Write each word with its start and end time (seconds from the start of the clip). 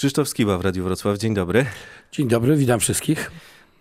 Krzysztof 0.00 0.28
Skiba 0.28 0.58
w 0.58 0.60
Radiu 0.60 0.84
Wrocław, 0.84 1.18
dzień 1.18 1.34
dobry. 1.34 1.66
Dzień 2.12 2.28
dobry, 2.28 2.56
witam 2.56 2.80
wszystkich. 2.80 3.30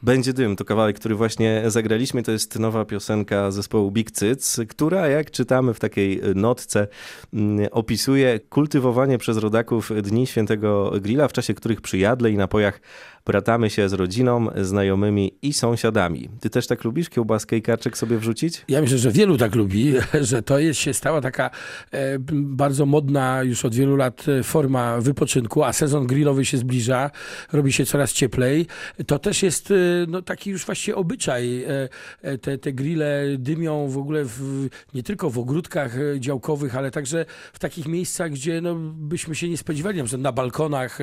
Będzie 0.04 0.34
dym 0.34 0.56
to 0.56 0.66
kawałek, 0.66 1.00
który 1.00 1.16
właśnie 1.16 1.64
zagraliśmy. 1.68 2.24
To 2.24 2.32
jest 2.32 2.60
nowa 2.60 2.86
piosenka 2.86 3.52
zespołu 3.52 3.92
Big 3.92 4.12
Cyc, 4.12 4.60
która, 4.70 5.08
jak 5.08 5.32
czytamy 5.32 5.74
w 5.74 5.80
takiej 5.80 6.22
notce, 6.36 6.88
mm, 7.34 7.68
opisuje 7.72 8.40
kultywowanie 8.40 9.18
przez 9.18 9.38
rodaków 9.38 9.92
Dni 10.02 10.28
Świętego 10.28 10.92
Grilla, 11.02 11.28
w 11.28 11.34
czasie 11.34 11.54
których 11.54 11.82
przy 11.82 11.98
jadle 11.98 12.32
i 12.32 12.38
napojach 12.38 12.82
bratamy 13.30 13.70
się 13.70 13.90
z 13.90 13.94
rodziną, 13.94 14.48
znajomymi 14.62 15.32
i 15.42 15.54
sąsiadami. 15.54 16.30
Ty 16.40 16.50
też 16.50 16.68
tak 16.68 16.84
lubisz 16.84 17.10
kiełbaskę 17.10 17.58
i 17.58 17.62
karczek 17.62 17.98
sobie 17.98 18.18
wrzucić? 18.18 18.66
Ja 18.68 18.82
myślę, 18.82 18.98
że 18.98 19.12
wielu 19.12 19.38
tak 19.38 19.56
lubi, 19.56 19.94
że 20.22 20.42
to 20.44 20.60
jest 20.60 20.80
się 20.80 20.94
stała 20.94 21.22
taka 21.22 21.50
e, 21.92 22.20
bardzo 22.32 22.86
modna 22.86 23.44
już 23.44 23.66
od 23.66 23.76
wielu 23.76 23.96
lat 23.96 24.26
e, 24.30 24.44
forma 24.44 25.02
wypoczynku, 25.02 25.64
a 25.64 25.74
sezon 25.74 26.08
grillowy 26.08 26.46
się 26.46 26.58
zbliża, 26.58 27.12
robi 27.54 27.74
się 27.74 27.86
coraz 27.86 28.14
cieplej. 28.14 28.66
To 29.08 29.20
też 29.20 29.44
jest 29.44 29.72
e, 29.72 29.76
no, 30.08 30.22
taki 30.22 30.50
już 30.50 30.66
właściwie 30.66 30.96
obyczaj. 30.96 31.64
E, 31.64 31.90
e, 32.22 32.38
te, 32.38 32.58
te 32.58 32.74
grille 32.74 33.24
dymią 33.38 33.88
w 33.88 33.98
ogóle 33.98 34.26
w, 34.26 34.68
nie 34.94 35.04
tylko 35.04 35.30
w 35.30 35.40
ogródkach 35.40 36.00
e, 36.00 36.20
działkowych, 36.20 36.76
ale 36.76 36.92
także 36.92 37.26
w 37.54 37.60
takich 37.60 37.88
miejscach, 37.88 38.32
gdzie 38.32 38.62
no, 38.62 38.76
byśmy 38.96 39.36
się 39.36 39.50
nie 39.50 39.58
spodziewali, 39.58 40.04
na 40.04 40.18
na 40.18 40.32
balkonach. 40.32 41.00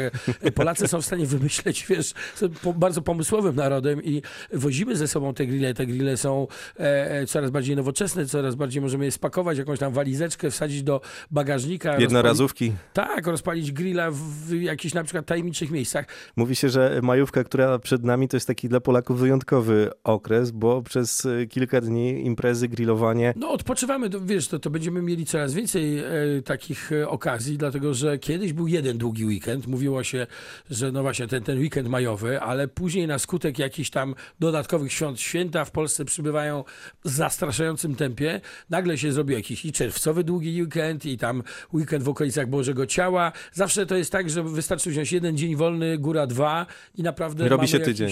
Polacy 0.55 0.89
są 0.89 1.01
w 1.01 1.07
stanie 1.07 1.27
wymyśleć, 1.27 1.87
wiesz, 1.89 2.16
bardzo 2.77 3.03
pomysłowym 3.03 3.57
narodem 3.57 4.05
i 4.05 4.23
wozimy 4.53 4.97
ze 4.97 5.09
sobą 5.09 5.35
te 5.35 5.47
grille. 5.47 5.75
Te 5.75 5.87
grille 5.87 6.17
są 6.17 6.47
coraz 7.27 7.51
bardziej 7.51 7.77
nowoczesne, 7.77 8.27
coraz 8.27 8.55
bardziej 8.55 8.83
możemy 8.83 9.05
je 9.05 9.13
spakować, 9.13 9.59
jakąś 9.59 9.79
tam 9.79 9.93
walizeczkę, 9.93 10.51
wsadzić 10.51 10.83
do 10.83 11.01
bagażnika. 11.31 11.99
Jednorazówki. 11.99 12.73
Tak, 12.93 13.27
rozpalić 13.27 13.73
grilla 13.73 14.11
w 14.11 14.53
jakichś 14.61 14.95
na 14.95 15.05
przykład 15.05 15.27
tajemniczych 15.27 15.71
miejscach. 15.71 16.07
Mówi 16.37 16.57
się, 16.57 16.69
że 16.69 17.01
majówka, 17.03 17.45
która 17.45 17.79
przed 17.79 18.05
nami, 18.05 18.29
to 18.29 18.37
jest 18.37 18.47
taki 18.47 18.69
dla 18.69 18.81
Polaków 18.81 19.19
wyjątkowy 19.19 19.91
okres, 20.05 20.51
bo 20.51 20.83
przez 20.83 21.27
e, 21.27 21.47
kilka 21.47 21.81
dni 21.81 22.27
imprezy, 22.27 22.69
grillowanie. 22.69 23.35
No 23.37 23.51
odpoczywamy, 23.51 24.11
to, 24.11 24.21
wiesz, 24.21 24.49
to, 24.49 24.59
to 24.59 24.71
będziemy 24.71 25.03
mieli 25.03 25.27
coraz 25.27 25.55
więcej 25.55 25.99
e, 25.99 26.05
takich 26.45 26.93
e, 26.93 27.09
okazji, 27.09 27.59
dlatego 27.59 27.95
że 27.95 28.19
kiedyś 28.19 28.53
był 28.53 28.67
jeden 28.67 28.99
długi 28.99 29.25
weekend. 29.25 29.67
Mówiło 29.67 30.05
się, 30.05 30.27
że 30.71 30.93
no 30.93 31.03
właśnie 31.03 31.27
ten, 31.27 31.43
ten 31.43 31.59
weekend 31.59 31.89
majowy, 31.97 32.41
ale 32.41 32.69
później 32.69 33.07
na 33.07 33.19
skutek 33.19 33.59
jakichś 33.59 33.91
tam 33.91 34.15
dodatkowych 34.41 34.93
świąt, 34.93 35.21
święta 35.21 35.65
w 35.65 35.71
Polsce 35.71 36.05
przybywają 36.05 36.65
w 37.05 37.09
zastraszającym 37.09 37.95
tempie. 37.95 38.41
Nagle 38.71 38.99
się 38.99 39.13
zrobi 39.13 39.35
jakiś 39.35 39.65
i 39.65 39.73
czerwcowy 39.73 40.25
długi 40.25 40.63
weekend 40.63 41.07
i 41.07 41.19
tam 41.19 41.43
weekend 41.75 42.05
w 42.05 42.09
okolicach 42.09 42.47
Bożego 42.49 42.87
Ciała. 42.87 43.33
Zawsze 43.53 43.87
to 43.87 43.97
jest 43.97 44.13
tak, 44.13 44.31
że 44.31 44.43
wystarczy 44.43 44.91
wziąć 44.91 45.13
jeden 45.13 45.37
dzień 45.37 45.57
wolny, 45.57 45.99
góra 45.99 46.27
dwa 46.27 46.67
i 46.95 47.03
naprawdę 47.03 47.49
Robi 47.49 47.69
się 47.69 47.79
jakiś... 47.79 47.89
tydzień. 47.89 48.11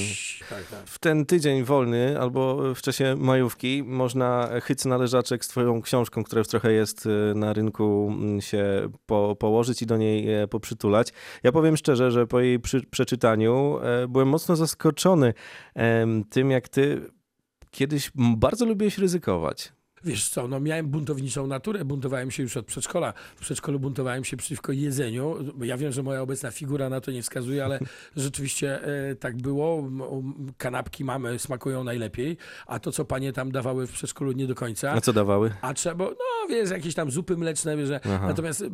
Tak, 0.50 0.64
tak 0.64 0.80
w 0.86 0.98
ten 0.98 1.26
tydzień 1.26 1.64
wolny 1.64 2.20
albo 2.20 2.74
w 2.74 2.82
czasie 2.82 3.16
majówki 3.18 3.82
można 3.86 4.50
chyc 4.62 4.84
na 4.84 4.96
leżaczek 4.96 5.44
z 5.44 5.48
twoją 5.48 5.82
książką, 5.82 6.24
która 6.24 6.38
już 6.38 6.48
trochę 6.48 6.72
jest 6.72 7.06
y, 7.06 7.10
na 7.34 7.52
rynku, 7.52 8.12
mm, 8.12 8.40
się 8.40 8.88
po, 9.06 9.36
położyć 9.36 9.82
i 9.82 9.86
do 9.86 9.96
niej 9.96 10.42
e, 10.42 10.48
poprzytulać. 10.48 11.12
Ja 11.42 11.52
powiem 11.52 11.76
szczerze, 11.76 12.10
że 12.10 12.26
po 12.26 12.40
jej 12.40 12.60
przy, 12.60 12.80
przeczytaniu 12.90 13.73
e, 13.82 14.08
byłem 14.08 14.28
mocno 14.28 14.56
zaskoczony 14.56 15.34
tym, 16.30 16.50
jak 16.50 16.68
ty 16.68 17.10
kiedyś 17.70 18.10
bardzo 18.14 18.66
lubiłeś 18.66 18.98
ryzykować 18.98 19.72
wiesz 20.04 20.28
co, 20.28 20.48
no 20.48 20.60
miałem 20.60 20.88
buntowniczą 20.88 21.46
naturę, 21.46 21.84
buntowałem 21.84 22.30
się 22.30 22.42
już 22.42 22.56
od 22.56 22.66
przedszkola. 22.66 23.12
W 23.36 23.40
przedszkolu 23.40 23.80
buntowałem 23.80 24.24
się 24.24 24.36
przeciwko 24.36 24.72
jedzeniu. 24.72 25.36
Ja 25.62 25.76
wiem, 25.76 25.92
że 25.92 26.02
moja 26.02 26.22
obecna 26.22 26.50
figura 26.50 26.88
na 26.88 27.00
to 27.00 27.10
nie 27.10 27.22
wskazuje, 27.22 27.64
ale 27.64 27.78
rzeczywiście 28.16 28.82
e, 28.82 29.14
tak 29.14 29.36
było. 29.36 29.90
Kanapki 30.58 31.04
mamy 31.04 31.38
smakują 31.38 31.84
najlepiej, 31.84 32.36
a 32.66 32.78
to, 32.78 32.92
co 32.92 33.04
panie 33.04 33.32
tam 33.32 33.52
dawały 33.52 33.86
w 33.86 33.92
przedszkolu 33.92 34.32
nie 34.32 34.46
do 34.46 34.54
końca. 34.54 34.92
A 34.92 35.00
co 35.00 35.12
dawały? 35.12 35.52
A 35.60 35.74
trzeba, 35.74 36.04
no 36.04 36.48
wiesz, 36.48 36.70
jakieś 36.70 36.94
tam 36.94 37.10
zupy 37.10 37.36
mleczne, 37.36 37.86
że 37.86 38.00
natomiast 38.04 38.62
e, 38.62 38.68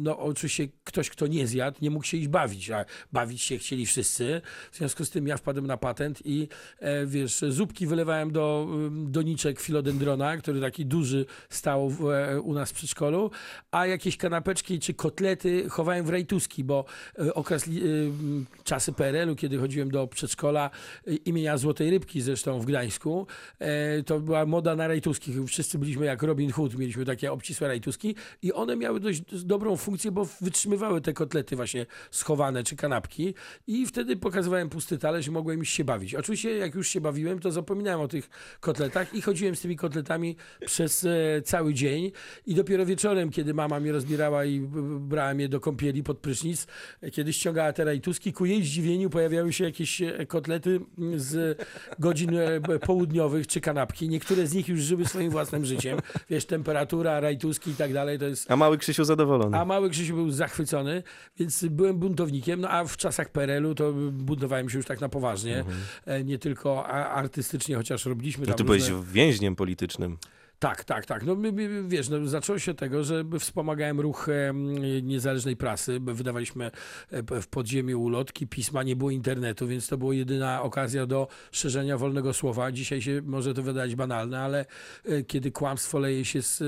no 0.00 0.18
oczywiście 0.18 0.68
ktoś, 0.84 1.10
kto 1.10 1.26
nie 1.26 1.46
zjadł, 1.46 1.78
nie 1.82 1.90
mógł 1.90 2.04
się 2.04 2.16
iść 2.16 2.28
bawić, 2.28 2.70
a 2.70 2.84
bawić 3.12 3.42
się 3.42 3.58
chcieli 3.58 3.86
wszyscy. 3.86 4.40
W 4.72 4.76
związku 4.76 5.04
z 5.04 5.10
tym 5.10 5.26
ja 5.26 5.36
wpadłem 5.36 5.66
na 5.66 5.76
patent 5.76 6.26
i 6.26 6.48
e, 6.78 7.06
wiesz, 7.06 7.44
zupki 7.48 7.86
wylewałem 7.86 8.32
do 8.32 8.68
doniczek 8.90 9.60
filodendrona, 9.60 10.36
który 10.36 10.60
taki 10.64 10.86
duży 10.86 11.26
stał 11.48 11.90
w, 11.90 12.10
e, 12.10 12.40
u 12.40 12.54
nas 12.54 12.70
w 12.70 12.74
przedszkolu, 12.74 13.30
a 13.70 13.86
jakieś 13.86 14.16
kanapeczki 14.16 14.80
czy 14.80 14.94
kotlety 14.94 15.68
chowałem 15.68 16.06
w 16.06 16.08
rajtuski, 16.08 16.64
bo 16.64 16.84
e, 17.18 17.34
okres, 17.34 17.68
e, 17.68 17.70
czasy 18.64 18.92
PRL-u, 18.92 19.36
kiedy 19.36 19.58
chodziłem 19.58 19.90
do 19.90 20.06
przedszkola 20.06 20.70
imienia 21.24 21.58
Złotej 21.58 21.90
Rybki 21.90 22.20
zresztą 22.20 22.60
w 22.60 22.66
Gdańsku, 22.66 23.26
to 24.06 24.20
była 24.20 24.46
moda 24.46 24.76
na 24.76 24.88
rajtuski. 24.88 25.32
Wszyscy 25.46 25.78
byliśmy 25.78 26.06
jak 26.06 26.22
Robin 26.22 26.52
Hood, 26.52 26.74
mieliśmy 26.78 27.04
takie 27.04 27.32
obcisłe 27.32 27.68
rajtuski 27.68 28.14
i 28.42 28.52
one 28.52 28.76
miały 28.76 29.00
dość 29.00 29.20
dobrą 29.44 29.76
funkcję, 29.76 30.10
bo 30.10 30.28
wytrzymywały 30.40 31.00
te 31.00 31.12
kotlety 31.12 31.56
właśnie 31.56 31.86
schowane 32.10 32.64
czy 32.64 32.76
kanapki 32.76 33.34
i 33.66 33.86
wtedy 33.86 34.16
pokazywałem 34.16 34.68
pusty 34.68 34.98
talerz 34.98 35.26
i 35.26 35.30
mogłem 35.30 35.62
iść 35.62 35.74
się 35.74 35.84
bawić. 35.84 36.14
Oczywiście 36.14 36.56
jak 36.56 36.74
już 36.74 36.88
się 36.88 37.00
bawiłem, 37.00 37.40
to 37.40 37.50
zapominałem 37.50 38.00
o 38.00 38.08
tych 38.08 38.30
kotletach 38.60 39.14
i 39.14 39.22
chodziłem 39.22 39.56
z 39.56 39.60
tymi 39.60 39.76
kotletami 39.76 40.36
przez 40.66 41.04
e, 41.04 41.42
cały 41.42 41.74
dzień 41.74 42.12
i 42.46 42.54
dopiero 42.54 42.86
wieczorem, 42.86 43.30
kiedy 43.30 43.54
mama 43.54 43.80
mnie 43.80 43.92
rozbierała 43.92 44.44
i 44.44 44.60
brała 45.00 45.34
mnie 45.34 45.48
do 45.48 45.60
kąpieli 45.60 46.02
pod 46.02 46.18
prysznic, 46.18 46.66
kiedy 47.12 47.32
ściągała 47.32 47.72
te 47.72 47.84
rajtuski, 47.84 48.32
ku 48.32 48.46
jej 48.46 48.62
zdziwieniu 48.62 49.10
pojawiały 49.10 49.52
się 49.52 49.64
jakieś 49.64 50.02
e, 50.02 50.26
kotlety 50.26 50.80
z 51.16 51.62
godzin 51.98 52.30
e, 52.36 52.78
południowych 52.78 53.46
czy 53.46 53.60
kanapki. 53.60 54.08
Niektóre 54.08 54.46
z 54.46 54.54
nich 54.54 54.68
już 54.68 54.80
żyły 54.80 55.06
swoim 55.06 55.30
własnym 55.30 55.64
życiem. 55.64 55.98
Wiesz, 56.30 56.44
temperatura, 56.44 57.20
rajtuski 57.20 57.70
i 57.70 57.74
tak 57.74 57.92
dalej, 57.92 58.18
to 58.18 58.24
jest... 58.24 58.50
A 58.50 58.56
mały 58.56 58.78
Krzysiu 58.78 59.04
zadowolony. 59.04 59.58
A 59.58 59.64
mały 59.64 59.90
Krzysiu 59.90 60.14
był 60.14 60.30
zachwycony, 60.30 61.02
więc 61.38 61.64
byłem 61.64 61.98
buntownikiem, 61.98 62.60
no 62.60 62.68
a 62.70 62.84
w 62.84 62.96
czasach 62.96 63.28
PRL-u 63.28 63.74
to 63.74 63.92
buntowałem 64.12 64.70
się 64.70 64.76
już 64.78 64.86
tak 64.86 65.00
na 65.00 65.08
poważnie, 65.08 65.58
mhm. 65.58 66.26
nie 66.26 66.38
tylko 66.38 66.86
artystycznie, 66.86 67.76
chociaż 67.76 68.06
robiliśmy 68.06 68.46
no 68.46 68.54
tam 68.54 68.66
Ty 68.66 68.72
różne... 68.72 68.90
byłeś 68.90 69.06
więźniem 69.12 69.56
politycznym. 69.56 70.18
Tak, 70.58 70.84
tak, 70.84 71.06
tak. 71.06 71.24
No 71.26 71.36
wiesz, 71.84 72.08
no, 72.08 72.26
zaczęło 72.26 72.58
się 72.58 72.74
tego, 72.74 73.04
że 73.04 73.24
wspomagałem 73.40 74.00
ruch 74.00 74.26
niezależnej 75.02 75.56
prasy. 75.56 76.00
Wydawaliśmy 76.00 76.70
e, 77.10 77.42
w 77.42 77.48
podziemiu 77.48 78.02
ulotki, 78.02 78.46
pisma, 78.46 78.82
nie 78.82 78.96
było 78.96 79.10
internetu, 79.10 79.66
więc 79.66 79.88
to 79.88 79.98
była 79.98 80.14
jedyna 80.14 80.62
okazja 80.62 81.06
do 81.06 81.28
szerzenia 81.52 81.98
wolnego 81.98 82.32
słowa. 82.32 82.72
Dzisiaj 82.72 83.02
się 83.02 83.22
może 83.24 83.54
to 83.54 83.62
wydać 83.62 83.94
banalne, 83.94 84.40
ale 84.40 84.66
e, 85.04 85.22
kiedy 85.22 85.50
kłamstwo 85.50 85.98
leje 85.98 86.24
się 86.24 86.42
z 86.42 86.62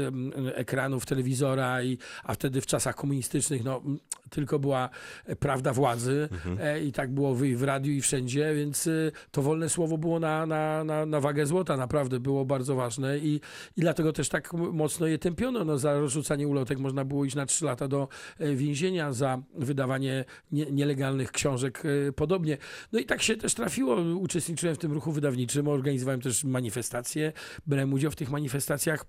ekranów 0.54 1.06
telewizora, 1.06 1.82
i, 1.82 1.98
a 2.24 2.34
wtedy 2.34 2.60
w 2.60 2.66
czasach 2.66 2.94
komunistycznych, 2.94 3.64
no 3.64 3.82
tylko 4.30 4.58
była 4.58 4.88
e, 5.26 5.36
prawda 5.36 5.72
władzy 5.72 6.28
mhm. 6.32 6.84
i 6.84 6.92
tak 6.92 7.10
było 7.10 7.34
w, 7.34 7.42
w 7.42 7.62
radiu 7.62 7.92
i 7.92 8.00
wszędzie, 8.00 8.54
więc 8.54 8.88
to 9.30 9.42
wolne 9.42 9.68
słowo 9.68 9.98
było 9.98 10.20
na, 10.20 10.46
na, 10.46 10.84
na, 10.84 11.06
na 11.06 11.20
wagę 11.20 11.46
złota, 11.46 11.76
naprawdę 11.76 12.20
było 12.20 12.44
bardzo 12.44 12.74
ważne 12.74 13.18
i, 13.18 13.40
i 13.76 13.80
dlatego 13.80 14.12
też 14.12 14.28
tak 14.28 14.52
mocno 14.52 15.06
je 15.06 15.18
tępiono. 15.18 15.64
No, 15.64 15.78
za 15.78 16.00
rozrzucanie 16.00 16.48
ulotek 16.48 16.78
można 16.78 17.04
było 17.04 17.24
iść 17.24 17.36
na 17.36 17.46
3 17.46 17.64
lata 17.64 17.88
do 17.88 18.08
e, 18.38 18.54
więzienia, 18.54 19.12
za 19.12 19.42
wydawanie 19.54 20.24
nie, 20.52 20.66
nielegalnych 20.66 21.32
książek 21.32 21.82
e, 22.08 22.12
podobnie. 22.12 22.58
No 22.92 22.98
i 22.98 23.04
tak 23.04 23.22
się 23.22 23.36
też 23.36 23.54
trafiło. 23.54 23.96
Uczestniczyłem 23.96 24.74
w 24.74 24.78
tym 24.78 24.92
ruchu 24.92 25.12
wydawniczym, 25.12 25.68
organizowałem 25.68 26.20
też 26.20 26.44
manifestacje, 26.44 27.32
brałem 27.66 27.92
udział 27.92 28.10
w 28.10 28.16
tych 28.16 28.30
manifestacjach. 28.30 29.04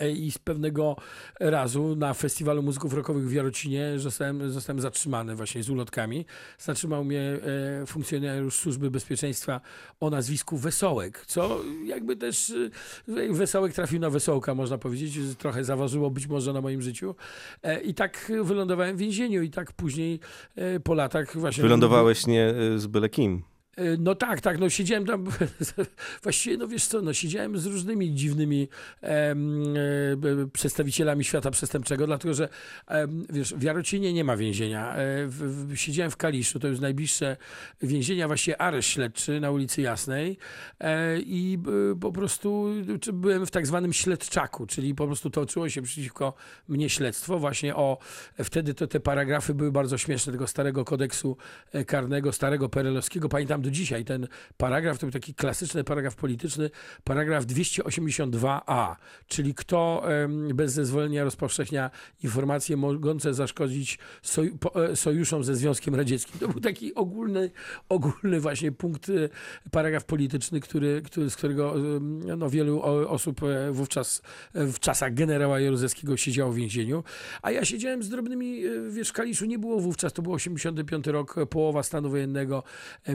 E, 0.00 0.10
i 0.10 0.30
z 0.30 0.38
pewnego 0.38 0.96
razu 1.40 1.96
na 1.96 2.14
festiwalu 2.14 2.62
muzyków 2.62 2.94
rockowych 2.94 3.28
w 3.28 3.32
Jarocinie 3.32 3.92
zostałem, 3.96 4.50
zostałem 4.50 4.80
zatrzymany 4.80 5.36
właśnie 5.36 5.62
z 5.62 5.70
ulotkami. 5.70 6.26
Zatrzymał 6.58 7.04
mnie 7.04 7.20
e, 7.82 7.86
funkcjonariusz 7.86 8.54
Służby 8.54 8.90
Bezpieczeństwa 8.90 9.60
o 10.00 10.10
nazwisku 10.10 10.56
Wesołek, 10.56 11.24
co 11.26 11.60
jakby 11.84 12.16
też 12.16 12.52
e, 13.08 13.32
Wesołek 13.32 13.72
trafił 13.72 14.00
na 14.00 14.10
Wesołka, 14.10 14.54
można 14.54 14.78
powiedzieć. 14.78 15.18
Trochę 15.38 15.64
zaważyło 15.64 16.10
być 16.10 16.26
może 16.26 16.52
na 16.52 16.60
moim 16.60 16.82
życiu. 16.82 17.14
I 17.84 17.94
tak 17.94 18.32
wylądowałem 18.42 18.96
w 18.96 18.98
więzieniu 18.98 19.42
i 19.42 19.50
tak 19.50 19.72
później 19.72 20.20
po 20.84 20.94
latach 20.94 21.36
właśnie... 21.36 21.62
Wylądowałeś 21.62 22.26
nie 22.26 22.54
z 22.76 22.86
byle 22.86 23.08
kim. 23.08 23.42
No 23.98 24.14
tak, 24.14 24.40
tak, 24.40 24.58
no 24.58 24.70
siedziałem 24.70 25.06
tam, 25.06 25.24
właściwie, 26.22 26.56
no 26.56 26.68
wiesz 26.68 26.86
co, 26.86 27.02
no 27.02 27.12
siedziałem 27.12 27.58
z 27.58 27.66
różnymi 27.66 28.14
dziwnymi 28.14 28.68
e, 29.02 29.36
przedstawicielami 30.52 31.24
świata 31.24 31.50
przestępczego, 31.50 32.06
dlatego 32.06 32.34
że, 32.34 32.48
e, 32.88 33.08
wiesz, 33.30 33.54
w 33.54 33.62
Jarocinie 33.62 34.12
nie 34.12 34.24
ma 34.24 34.36
więzienia. 34.36 34.94
E, 34.94 35.26
w, 35.26 35.66
w, 35.68 35.76
siedziałem 35.76 36.10
w 36.10 36.16
Kaliszu, 36.16 36.60
to 36.60 36.68
jest 36.68 36.80
najbliższe 36.80 37.36
więzienia, 37.82 38.26
właściwie 38.26 38.60
areszt 38.60 38.88
śledczy 38.88 39.40
na 39.40 39.50
ulicy 39.50 39.82
Jasnej 39.82 40.38
e, 40.80 41.18
i 41.20 41.58
po 42.00 42.12
prostu 42.12 42.66
byłem 43.12 43.46
w 43.46 43.50
tak 43.50 43.66
zwanym 43.66 43.92
śledczaku, 43.92 44.66
czyli 44.66 44.94
po 44.94 45.06
prostu 45.06 45.30
toczyło 45.30 45.68
się 45.68 45.82
przeciwko 45.82 46.34
mnie 46.68 46.90
śledztwo 46.90 47.38
właśnie 47.38 47.76
o, 47.76 47.98
wtedy 48.44 48.74
to 48.74 48.86
te 48.86 49.00
paragrafy 49.00 49.54
były 49.54 49.72
bardzo 49.72 49.98
śmieszne, 49.98 50.32
tego 50.32 50.46
starego 50.46 50.84
kodeksu 50.84 51.36
e, 51.72 51.84
karnego, 51.84 52.32
starego 52.32 52.68
perelowskiego, 52.68 53.28
pamiętam 53.28 53.65
do 53.66 53.70
dzisiaj. 53.70 54.04
Ten 54.04 54.28
paragraf, 54.56 54.98
to 54.98 55.06
był 55.06 55.12
taki 55.12 55.34
klasyczny 55.34 55.84
paragraf 55.84 56.16
polityczny, 56.16 56.70
paragraf 57.04 57.44
282a, 57.44 58.96
czyli 59.26 59.54
kto 59.54 60.02
bez 60.54 60.72
zezwolenia 60.72 61.24
rozpowszechnia 61.24 61.90
informacje 62.22 62.76
mogące 62.76 63.34
zaszkodzić 63.34 63.98
e, 64.74 64.96
sojuszom 64.96 65.44
ze 65.44 65.54
Związkiem 65.54 65.94
Radzieckim. 65.94 66.40
To 66.40 66.48
był 66.48 66.60
taki 66.60 66.94
ogólny, 66.94 67.50
ogólny 67.88 68.40
właśnie 68.40 68.72
punkt, 68.72 69.08
e, 69.08 69.12
paragraf 69.70 70.04
polityczny, 70.04 70.60
który, 70.60 71.02
który, 71.02 71.30
z 71.30 71.36
którego 71.36 71.74
no, 72.36 72.50
wielu 72.50 72.82
osób 73.08 73.40
wówczas 73.70 74.22
w 74.54 74.78
czasach 74.78 75.14
generała 75.14 75.60
Jaruzelskiego 75.60 76.16
siedziało 76.16 76.52
w 76.52 76.56
więzieniu, 76.56 77.04
a 77.42 77.50
ja 77.50 77.64
siedziałem 77.64 78.02
z 78.02 78.08
drobnymi, 78.08 78.62
wiesz, 78.90 79.08
w 79.08 79.12
Kaliszu. 79.12 79.44
Nie 79.46 79.58
było 79.58 79.80
wówczas, 79.80 80.12
to 80.12 80.22
był 80.22 80.32
85 80.32 81.06
rok, 81.06 81.34
połowa 81.50 81.82
stanu 81.82 82.10
wojennego, 82.10 82.62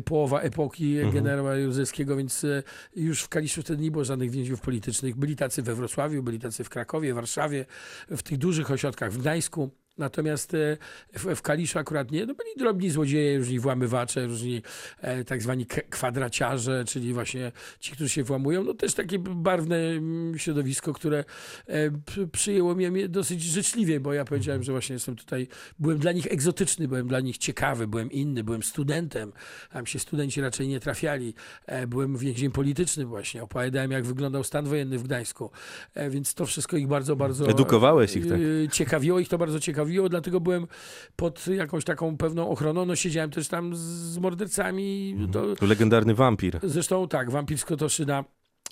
połowa 0.06 0.40
epoki 0.41 0.97
mhm. 0.97 1.13
generała 1.13 1.55
Józefskiego, 1.55 2.15
więc 2.15 2.43
e, 2.43 2.63
już 2.95 3.21
w 3.21 3.29
Kaliszu 3.29 3.61
wtedy 3.61 3.83
nie 3.83 3.91
było 3.91 4.03
żadnych 4.03 4.31
więźniów 4.31 4.61
politycznych. 4.61 5.15
Byli 5.15 5.35
tacy 5.35 5.61
we 5.61 5.75
Wrocławiu, 5.75 6.23
byli 6.23 6.39
tacy 6.39 6.63
w 6.63 6.69
Krakowie, 6.69 7.13
Warszawie, 7.13 7.65
w 8.09 8.23
tych 8.23 8.38
dużych 8.38 8.71
ośrodkach, 8.71 9.11
w 9.13 9.17
Gdańsku. 9.17 9.80
Natomiast 10.01 10.53
e, 10.53 10.77
w, 11.13 11.36
w 11.36 11.42
Kaliszu 11.42 11.80
akurat 11.80 12.12
nie. 12.12 12.25
No 12.25 12.33
byli 12.33 12.50
drobni 12.57 12.89
złodzieje, 12.89 13.38
różni 13.38 13.59
włamywacze, 13.59 14.25
różni 14.25 14.62
e, 15.01 15.24
tak 15.24 15.42
zwani 15.42 15.65
kwadraciarze, 15.65 16.86
czyli 16.86 17.13
właśnie 17.13 17.51
ci, 17.80 17.92
którzy 17.92 18.09
się 18.09 18.24
włamują. 18.24 18.63
No 18.63 18.74
też 18.74 18.94
takie 18.94 19.19
barwne 19.19 19.77
mm, 19.77 20.39
środowisko, 20.39 20.94
które 20.94 21.24
e, 21.68 21.92
przyjęło 22.31 22.75
mnie 22.75 23.09
dosyć 23.09 23.42
życzliwie, 23.42 24.00
bo 24.00 24.13
ja 24.13 24.25
powiedziałem, 24.25 24.63
że 24.63 24.71
właśnie 24.71 24.94
jestem 24.94 25.15
tutaj, 25.15 25.48
byłem 25.80 25.98
dla 25.98 26.12
nich 26.12 26.27
egzotyczny, 26.27 26.88
byłem 26.88 27.07
dla 27.07 27.19
nich 27.19 27.38
ciekawy, 27.38 27.88
byłem 27.88 28.12
inny, 28.12 28.44
byłem 28.44 28.63
studentem. 28.63 29.33
Tam 29.74 29.86
się 29.86 30.00
studenci 30.00 30.42
raczej 30.42 30.68
nie 30.68 30.80
trafiali. 30.80 31.33
E, 31.65 31.88
byłem 31.88 32.18
więźniem 32.18 32.51
politycznym 32.51 33.07
właśnie. 33.07 33.44
Opowiadałem, 33.44 33.92
jak 33.92 34.06
wyglądał 34.06 34.44
stan 34.44 34.65
wojenny 34.65 34.98
w 34.98 35.03
Gdańsku. 35.03 35.51
E, 35.94 36.09
więc 36.09 36.33
to 36.33 36.45
wszystko 36.45 36.77
ich 36.77 36.88
bardzo, 36.88 37.15
bardzo... 37.15 37.50
Edukowałeś 37.50 38.15
ich, 38.15 38.27
tak? 38.27 38.39
E, 38.65 38.69
ciekawiło 38.69 39.19
ich 39.19 39.30
to 39.30 39.38
bardzo 39.38 39.59
ciekawiło 39.59 39.90
bawiło, 39.91 40.09
dlatego 40.09 40.39
byłem 40.39 40.67
pod 41.15 41.47
jakąś 41.47 41.83
taką 41.83 42.17
pewną 42.17 42.49
ochroną. 42.49 42.85
No 42.85 42.95
siedziałem 42.95 43.31
też 43.31 43.47
tam 43.47 43.75
z 43.75 44.17
mordercami. 44.17 45.15
Mhm. 45.17 45.57
To... 45.57 45.65
Legendarny 45.65 46.15
wampir. 46.15 46.59
Zresztą 46.63 47.07
tak, 47.07 47.31
wampir 47.31 47.57
z 47.57 47.65
Kotoszyna. 47.65 48.23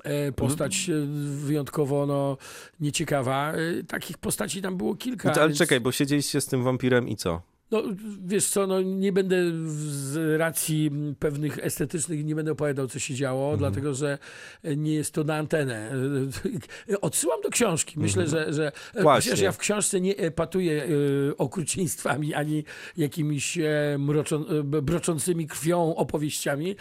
E, 0.03 0.31
postać 0.31 0.89
e, 0.89 0.93
wyjątkowo 1.45 2.05
no, 2.05 2.37
nieciekawa. 2.79 3.53
E, 3.53 3.83
takich 3.83 4.17
postaci 4.17 4.61
tam 4.61 4.77
było 4.77 4.95
kilka. 4.95 5.33
ale 5.33 5.47
więc... 5.47 5.57
czekaj, 5.57 5.79
bo 5.79 5.91
siedzieliście 5.91 6.41
z 6.41 6.45
tym 6.45 6.63
wampirem 6.63 7.07
i 7.07 7.15
co? 7.15 7.41
No, 7.71 7.83
wiesz 8.25 8.47
co, 8.47 8.67
no, 8.67 8.81
nie 8.81 9.11
będę 9.11 9.35
z 9.87 10.39
racji 10.39 10.91
pewnych 11.19 11.59
estetycznych 11.59 12.25
nie 12.25 12.35
będę 12.35 12.51
opowiadał, 12.51 12.87
co 12.87 12.99
się 12.99 13.15
działo, 13.15 13.43
mhm. 13.43 13.59
dlatego 13.59 13.93
że 13.93 14.17
nie 14.77 14.93
jest 14.93 15.13
to 15.13 15.23
na 15.23 15.35
antenę. 15.35 15.91
Odsyłam 17.01 17.41
do 17.41 17.49
książki. 17.49 17.99
Myślę, 17.99 18.23
mhm. 18.23 18.53
że, 18.53 18.53
że 18.53 18.71
chociaż 19.03 19.39
ja 19.39 19.51
w 19.51 19.57
książce 19.57 20.01
nie 20.01 20.17
epatuję 20.17 20.83
y, 20.83 21.37
okrucieństwami 21.37 22.33
ani 22.33 22.63
jakimiś 22.97 23.57
e, 23.57 23.97
mroczą, 23.99 24.45
e, 24.47 24.63
broczącymi 24.63 25.47
krwią 25.47 25.95
opowieściami. 25.95 26.75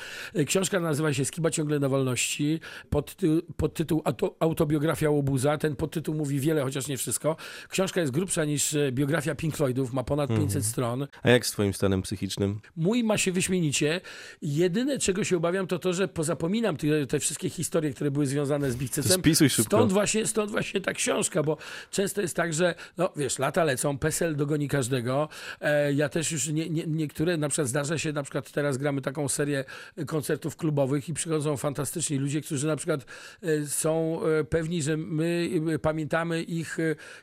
Książka 0.47 0.81
nazywa 0.81 1.13
się 1.13 1.25
Skiba 1.25 1.51
ciągle 1.51 1.79
na 1.79 1.89
wolności. 1.89 2.61
Pod, 2.91 3.17
pod 3.57 3.75
tytuł 3.75 4.03
Autobiografia 4.41 5.11
Łobuza. 5.11 5.59
Ten 5.59 5.77
podtytuł 5.77 6.15
mówi 6.15 6.41
wiele, 6.41 6.63
chociaż 6.63 6.89
nie 6.89 6.97
wszystko. 6.97 7.37
Książka 7.69 8.01
jest 8.01 8.13
grubsza 8.13 8.45
niż 8.45 8.77
biografia 8.93 9.35
Pink 9.35 9.57
Floydów, 9.57 9.93
ma 9.93 10.05
ponad 10.05 10.29
500 10.29 10.45
mhm. 10.45 10.63
stron 10.63 10.78
stron. 10.79 11.07
A 11.23 11.31
jak 11.31 11.47
z 11.47 11.51
twoim 11.51 11.75
stanem 11.75 12.03
psychicznym? 12.03 12.61
Mój 12.77 13.05
ma 13.05 13.19
się 13.19 13.33
wyśmienicie. 13.33 14.01
Jedyne, 14.43 14.99
czego 14.99 15.25
się 15.25 15.37
obawiam, 15.37 15.67
to 15.67 15.79
to, 15.79 15.93
że 15.93 16.09
pozapominam 16.09 16.77
te, 16.77 17.07
te 17.07 17.21
wszystkie 17.21 17.51
historie, 17.51 17.93
które 17.93 18.11
były 18.11 18.27
związane 18.27 18.71
z 18.71 18.77
Bichcecem. 18.77 19.21
Spisuj 19.21 19.51
szybko. 19.51 19.77
Stąd 19.77 19.93
właśnie, 19.93 20.27
stąd 20.27 20.51
właśnie 20.51 20.81
ta 20.81 20.93
książka, 20.93 21.43
bo 21.43 21.57
często 21.91 22.21
jest 22.21 22.37
tak, 22.37 22.55
że 22.55 22.75
no 22.97 23.13
wiesz, 23.17 23.39
lata 23.39 23.65
lecą, 23.65 23.99
PESEL 23.99 24.37
dogoni 24.37 24.69
każdego. 24.69 25.29
E, 25.61 25.93
ja 25.93 26.09
też 26.09 26.33
już 26.33 26.49
nie, 26.49 26.71
nie, 26.71 26.85
niektóre, 26.87 27.37
na 27.37 27.49
przykład 27.49 27.69
zdarza 27.69 27.99
się, 27.99 28.13
na 28.13 28.23
przykład 28.23 28.51
teraz 28.51 28.77
gramy 28.77 29.01
taką 29.01 29.29
serię 29.29 29.65
koncertów 30.07 30.57
klubowych 30.57 31.09
i 31.09 31.15
przychodzą 31.15 31.57
fantastyczni 31.57 32.17
ludzie, 32.17 32.41
którzy 32.41 32.67
na 32.67 32.77
przykład 32.77 33.05
e, 33.43 33.67
są 33.67 34.21
e, 34.23 34.45
pewni, 34.45 34.83
że 34.83 34.97
my 34.97 35.51
e, 35.75 35.79
pamiętamy 35.79 36.43
ich 36.43 36.79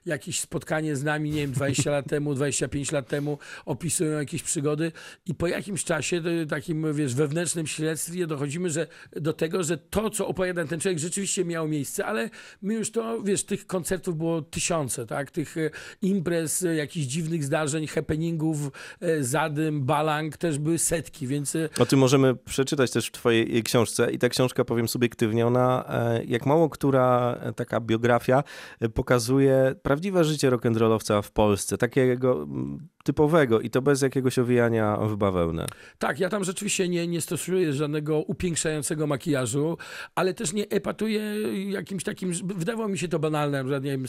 jakieś 0.06 0.40
spotkanie 0.40 0.96
z 0.96 1.04
nami, 1.04 1.30
nie 1.30 1.42
wiem, 1.42 1.52
20 1.52 1.92
lat 1.92 2.06
temu, 2.10 2.36
25 2.36 2.92
lat 2.92 3.08
temu, 3.08 3.38
opisują 3.66 4.20
jakieś 4.20 4.44
przygody 4.44 4.92
i 5.26 5.36
po 5.36 5.48
jakimś 5.48 5.84
czasie, 5.84 6.22
takim 6.50 6.94
wiesz, 6.94 7.16
wewnętrznym 7.16 7.68
śledztwie 7.68 8.28
dochodzimy 8.28 8.70
że, 8.70 8.88
do 9.16 9.34
tego, 9.34 9.64
że 9.64 9.78
to, 9.78 10.10
co 10.10 10.28
opowiada 10.28 10.66
ten 10.66 10.80
człowiek 10.80 11.00
rzeczywiście 11.00 11.46
miało 11.46 11.68
miejsce, 11.68 12.06
ale 12.06 12.30
my 12.62 12.74
już 12.74 12.92
to, 12.92 13.22
wiesz, 13.24 13.44
tych 13.44 13.68
koncertów 13.68 14.18
było 14.18 14.42
tysiące, 14.42 15.06
tak, 15.06 15.32
tych 15.32 15.58
e, 15.58 15.70
imprez, 16.02 16.64
e, 16.64 16.76
jakichś 16.76 17.06
dziwnych 17.06 17.44
zdarzeń, 17.44 17.88
happeningów, 17.88 18.58
e, 19.02 19.24
zadym, 19.24 19.86
balang 19.86 20.38
też 20.38 20.60
były 20.60 20.78
setki, 20.78 21.28
więc... 21.28 21.58
O 21.80 21.86
tym 21.86 22.00
możemy 22.00 22.36
przeczytać 22.36 22.92
też 22.92 23.08
w 23.08 23.12
twojej 23.12 23.64
książce 23.64 24.12
i 24.12 24.20
ta 24.20 24.30
książka, 24.30 24.66
powiem 24.66 24.88
subiektywnie, 24.88 25.48
ona 25.48 25.86
jak 26.28 26.46
mało 26.46 26.70
która 26.70 27.40
taka 27.56 27.80
biografia 27.80 28.44
pokazuje 28.94 29.76
prawdziwe 29.82 30.24
życie 30.24 30.52
rock'n'rollowca 30.52 31.22
w 31.22 31.32
Polsce, 31.32 31.78
takiego 31.78 32.48
typowego 33.06 33.62
i 33.62 33.70
to 33.70 33.82
bez 33.82 34.02
jakiegoś 34.02 34.40
owijania 34.40 34.98
w 34.98 35.16
bawełnę. 35.16 35.66
Tak, 36.00 36.20
ja 36.20 36.30
tam 36.30 36.44
rzeczywiście 36.44 36.90
nie, 36.90 37.08
nie 37.08 37.22
stosuję 37.22 37.74
żadnego 37.74 38.20
upiększającego 38.20 39.08
makijażu, 39.08 39.78
ale 40.16 40.34
też 40.34 40.54
nie 40.54 40.70
epatuję 40.70 41.22
jakimś 41.70 42.04
takim, 42.04 42.32
wydawało 42.44 42.88
mi 42.88 42.98
się 42.98 43.08
to 43.08 43.20
banalne, 43.20 43.68
że 43.68 43.82
nie 43.82 43.92
wiem, 43.92 44.06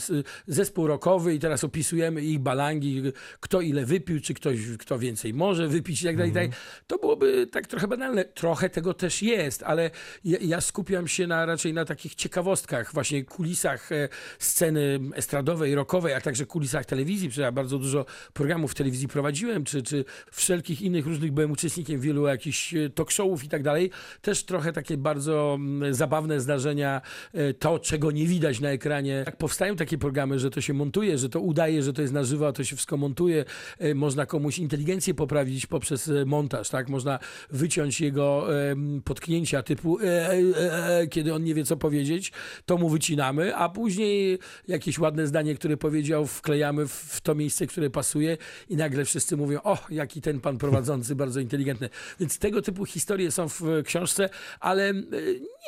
zespół 0.47 0.87
rockowy 0.87 1.35
i 1.35 1.39
teraz 1.39 1.63
opisujemy 1.63 2.21
ich 2.21 2.39
balangi, 2.39 3.03
kto 3.39 3.61
ile 3.61 3.85
wypił, 3.85 4.21
czy 4.21 4.33
ktoś, 4.33 4.57
kto 4.79 4.99
więcej 4.99 5.33
może 5.33 5.67
wypić 5.67 6.01
i 6.01 6.05
tak 6.05 6.17
dalej. 6.17 6.29
Mhm. 6.29 6.51
To 6.87 6.97
byłoby 6.97 7.47
tak 7.47 7.67
trochę 7.67 7.87
banalne. 7.87 8.25
Trochę 8.25 8.69
tego 8.69 8.93
też 8.93 9.21
jest, 9.21 9.63
ale 9.63 9.91
ja, 10.23 10.37
ja 10.41 10.61
skupiam 10.61 11.07
się 11.07 11.27
na, 11.27 11.45
raczej 11.45 11.73
na 11.73 11.85
takich 11.85 12.15
ciekawostkach, 12.15 12.93
właśnie 12.93 13.25
kulisach 13.25 13.91
e, 13.91 14.09
sceny 14.39 14.99
estradowej, 15.13 15.75
rockowej, 15.75 16.13
a 16.13 16.21
także 16.21 16.45
kulisach 16.45 16.85
telewizji, 16.85 17.29
przecież 17.29 17.43
ja 17.43 17.51
bardzo 17.51 17.77
dużo 17.79 18.05
programów 18.33 18.73
telewizyjnych 18.73 18.86
telewizji 18.87 19.07
prowadziłem, 19.07 19.63
czy, 19.63 19.83
czy 19.83 20.05
wszelkich 20.31 20.81
innych 20.81 21.05
różnych, 21.05 21.31
byłem 21.31 21.51
uczestnikiem 21.51 21.99
wielu 21.99 22.27
jakichś 22.27 22.73
e, 22.73 22.89
talk 22.89 23.11
showów 23.11 23.43
i 23.43 23.49
tak 23.49 23.63
dalej. 23.63 23.89
Też 24.21 24.43
trochę 24.43 24.73
takie 24.73 24.97
bardzo 24.97 25.55
mm, 25.59 25.93
zabawne 25.93 26.39
zdarzenia, 26.39 27.01
e, 27.33 27.53
to 27.53 27.79
czego 27.79 28.11
nie 28.11 28.25
widać 28.25 28.59
na 28.59 28.69
ekranie. 28.69 29.23
Jak 29.25 29.37
powstają 29.37 29.75
takie 29.75 29.97
programy, 29.97 30.39
że 30.39 30.49
to 30.49 30.61
się 30.61 30.73
montuje, 30.73 31.17
że 31.17 31.29
to 31.29 31.39
udaje, 31.39 31.83
że 31.83 31.93
to 31.93 32.01
jest 32.01 32.13
na 32.13 32.23
żywo, 32.23 32.53
to 32.53 32.63
się 32.63 32.75
wszystko 32.75 32.97
montuje. 32.97 33.45
E, 33.79 33.95
można 33.95 34.25
komuś 34.25 34.59
inteligencję 34.59 35.13
poprawić 35.13 35.65
poprzez 35.65 36.11
montaż, 36.25 36.69
tak? 36.69 36.89
Można 36.89 37.19
wyciąć 37.51 38.01
jego 38.01 38.47
potknięcia 39.05 39.63
typu 39.63 39.99
e, 39.99 40.03
e, 40.03 40.99
e, 40.99 41.07
kiedy 41.07 41.33
on 41.33 41.43
nie 41.43 41.53
wie 41.53 41.65
co 41.65 41.77
powiedzieć, 41.77 42.31
to 42.65 42.77
mu 42.77 42.89
wycinamy, 42.89 43.55
a 43.55 43.69
później 43.69 44.39
jakieś 44.67 44.99
ładne 44.99 45.27
zdanie, 45.27 45.55
które 45.55 45.77
powiedział, 45.77 46.27
wklejamy 46.27 46.87
w 46.87 47.21
to 47.21 47.35
miejsce, 47.35 47.67
które 47.67 47.89
pasuje 47.89 48.37
i 48.69 48.75
nagle 48.77 49.05
wszyscy 49.05 49.37
mówią, 49.37 49.59
o, 49.63 49.77
jaki 49.89 50.21
ten 50.21 50.39
pan 50.39 50.57
prowadzący, 50.57 51.15
bardzo 51.25 51.39
inteligentny. 51.39 51.89
Więc 52.19 52.37
tego 52.37 52.61
typu 52.61 52.85
historie 52.85 53.31
są 53.31 53.49
w 53.49 53.61
książce, 53.85 54.29
ale 54.59 54.89
e, 54.89 54.93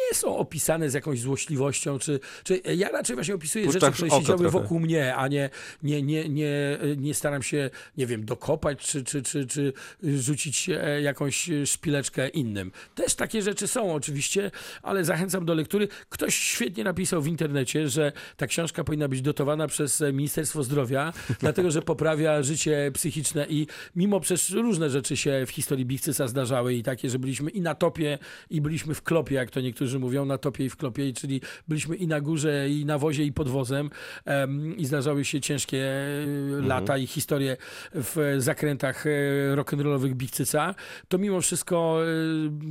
nie 0.09 0.15
są 0.15 0.37
opisane 0.37 0.89
z 0.89 0.93
jakąś 0.93 1.19
złośliwością, 1.19 1.99
czy, 1.99 2.19
czy 2.43 2.61
ja 2.75 2.89
raczej 2.89 3.15
właśnie 3.15 3.35
opisuję 3.35 3.65
Puszczasz 3.65 3.81
rzeczy, 3.81 3.93
które 3.93 4.21
siedziały 4.21 4.39
trochę. 4.39 4.59
wokół 4.59 4.79
mnie, 4.79 5.15
a 5.15 5.27
nie, 5.27 5.49
nie, 5.83 6.01
nie, 6.01 6.29
nie, 6.29 6.77
nie 6.97 7.13
staram 7.13 7.43
się, 7.43 7.69
nie 7.97 8.07
wiem, 8.07 8.25
dokopać, 8.25 8.79
czy, 8.79 9.03
czy, 9.03 9.21
czy, 9.23 9.47
czy 9.47 9.73
rzucić 10.03 10.69
e, 10.69 11.01
jakąś 11.01 11.49
szpileczkę 11.65 12.27
innym. 12.27 12.71
Też 12.95 13.15
takie 13.15 13.41
rzeczy 13.41 13.67
są 13.67 13.93
oczywiście, 13.93 14.51
ale 14.83 15.05
zachęcam 15.05 15.45
do 15.45 15.53
lektury. 15.53 15.87
Ktoś 16.09 16.35
świetnie 16.35 16.83
napisał 16.83 17.21
w 17.21 17.27
internecie, 17.27 17.89
że 17.89 18.11
ta 18.37 18.47
książka 18.47 18.83
powinna 18.83 19.07
być 19.07 19.21
dotowana 19.21 19.67
przez 19.67 20.03
Ministerstwo 20.13 20.63
Zdrowia, 20.63 21.13
dlatego, 21.39 21.71
że 21.71 21.81
poprawia 21.81 22.43
życie 22.43 22.91
psychiczne 22.99 23.45
i 23.49 23.67
mimo 23.95 24.19
przecież 24.19 24.49
różne 24.49 24.89
rzeczy 24.89 25.17
się 25.17 25.43
w 25.47 25.49
historii 25.49 25.85
Bichcysa 25.85 26.27
zdarzały 26.27 26.73
i 26.73 26.83
takie, 26.83 27.09
że 27.09 27.19
byliśmy 27.19 27.49
i 27.49 27.61
na 27.61 27.75
topie 27.75 28.17
i 28.49 28.61
byliśmy 28.61 28.95
w 28.95 29.01
klopie, 29.01 29.35
jak 29.35 29.51
to 29.51 29.61
niektórzy 29.61 29.99
mówią, 29.99 30.25
na 30.25 30.37
topie 30.37 30.65
i 30.65 30.69
w 30.69 30.77
klopie, 30.77 31.13
czyli 31.13 31.41
byliśmy 31.67 31.95
i 31.95 32.07
na 32.07 32.21
górze 32.21 32.69
i 32.69 32.85
na 32.85 32.97
wozie 32.97 33.23
i 33.23 33.33
pod 33.33 33.49
wozem 33.49 33.89
um, 34.25 34.77
i 34.77 34.85
zdarzały 34.85 35.25
się 35.25 35.41
ciężkie 35.41 35.77
e, 35.77 36.23
mhm. 36.23 36.67
lata 36.67 36.97
i 36.97 37.07
historie 37.07 37.57
w 37.93 38.35
zakrętach 38.37 39.07
e, 39.07 39.09
rock'n'rollowych 39.55 40.13
Bichcyca, 40.13 40.75
to 41.07 41.17
mimo 41.17 41.41
wszystko 41.41 41.99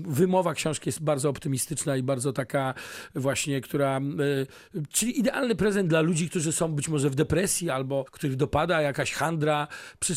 wymowa 0.06 0.54
książki 0.54 0.88
jest 0.88 1.02
bardzo 1.02 1.28
optymistyczna 1.28 1.96
i 1.96 2.02
bardzo 2.02 2.32
taka 2.32 2.74
właśnie, 3.14 3.60
która, 3.60 4.00
czyli 4.90 5.20
idealny 5.20 5.54
prezent 5.54 5.88
dla 5.88 6.00
ludzi, 6.00 6.28
którzy 6.30 6.52
są 6.52 6.68
być 6.68 6.88
może 6.88 7.10
w 7.10 7.14
depresji 7.14 7.70
albo 7.70 8.04
których 8.04 8.36
dopada 8.36 8.80
jakaś 8.80 9.12
handra. 9.12 9.68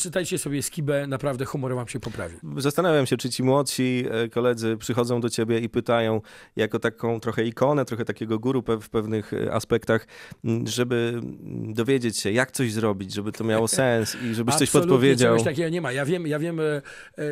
Przeczytajcie 0.02 0.38
sobie 0.38 0.64
Skibę, 0.64 1.08
naprawdę 1.08 1.46
humor 1.46 1.76
wam 1.76 1.88
się 1.88 2.00
poprawi. 2.00 2.36
Zastanawiam 2.58 3.06
się, 3.06 3.18
czy 3.18 3.30
ci 3.30 3.44
młodsi 3.44 4.04
e, 4.12 4.30
koledzy 4.30 4.78
przychodzą 4.78 5.22
do 5.22 5.30
ciebie 5.30 5.60
i 5.60 5.70
pytają 5.70 6.22
jako 6.56 6.80
taką 6.80 7.20
trochę 7.20 7.46
ikonę, 7.46 7.86
trochę 7.86 8.06
takiego 8.06 8.40
guru 8.40 8.64
w 8.82 8.90
pewnych 8.90 9.34
e, 9.34 9.54
aspektach, 9.54 10.08
żeby 10.66 11.22
dowiedzieć 11.74 12.18
się, 12.18 12.32
jak 12.32 12.52
coś 12.52 12.74
zrobić, 12.74 13.14
żeby 13.14 13.32
to 13.32 13.44
miało 13.44 13.68
sens 13.68 14.18
i 14.24 14.34
żebyś 14.34 14.56
coś 14.56 14.72
podpowiedział. 14.72 15.34
czegoś 15.34 15.46
takiego 15.46 15.70
nie 15.70 15.82
ma. 15.82 15.92
Ja 15.92 16.06
wiem, 16.06 16.28
ja 16.28 16.40
wiem, 16.40 16.60
e, 16.60 16.82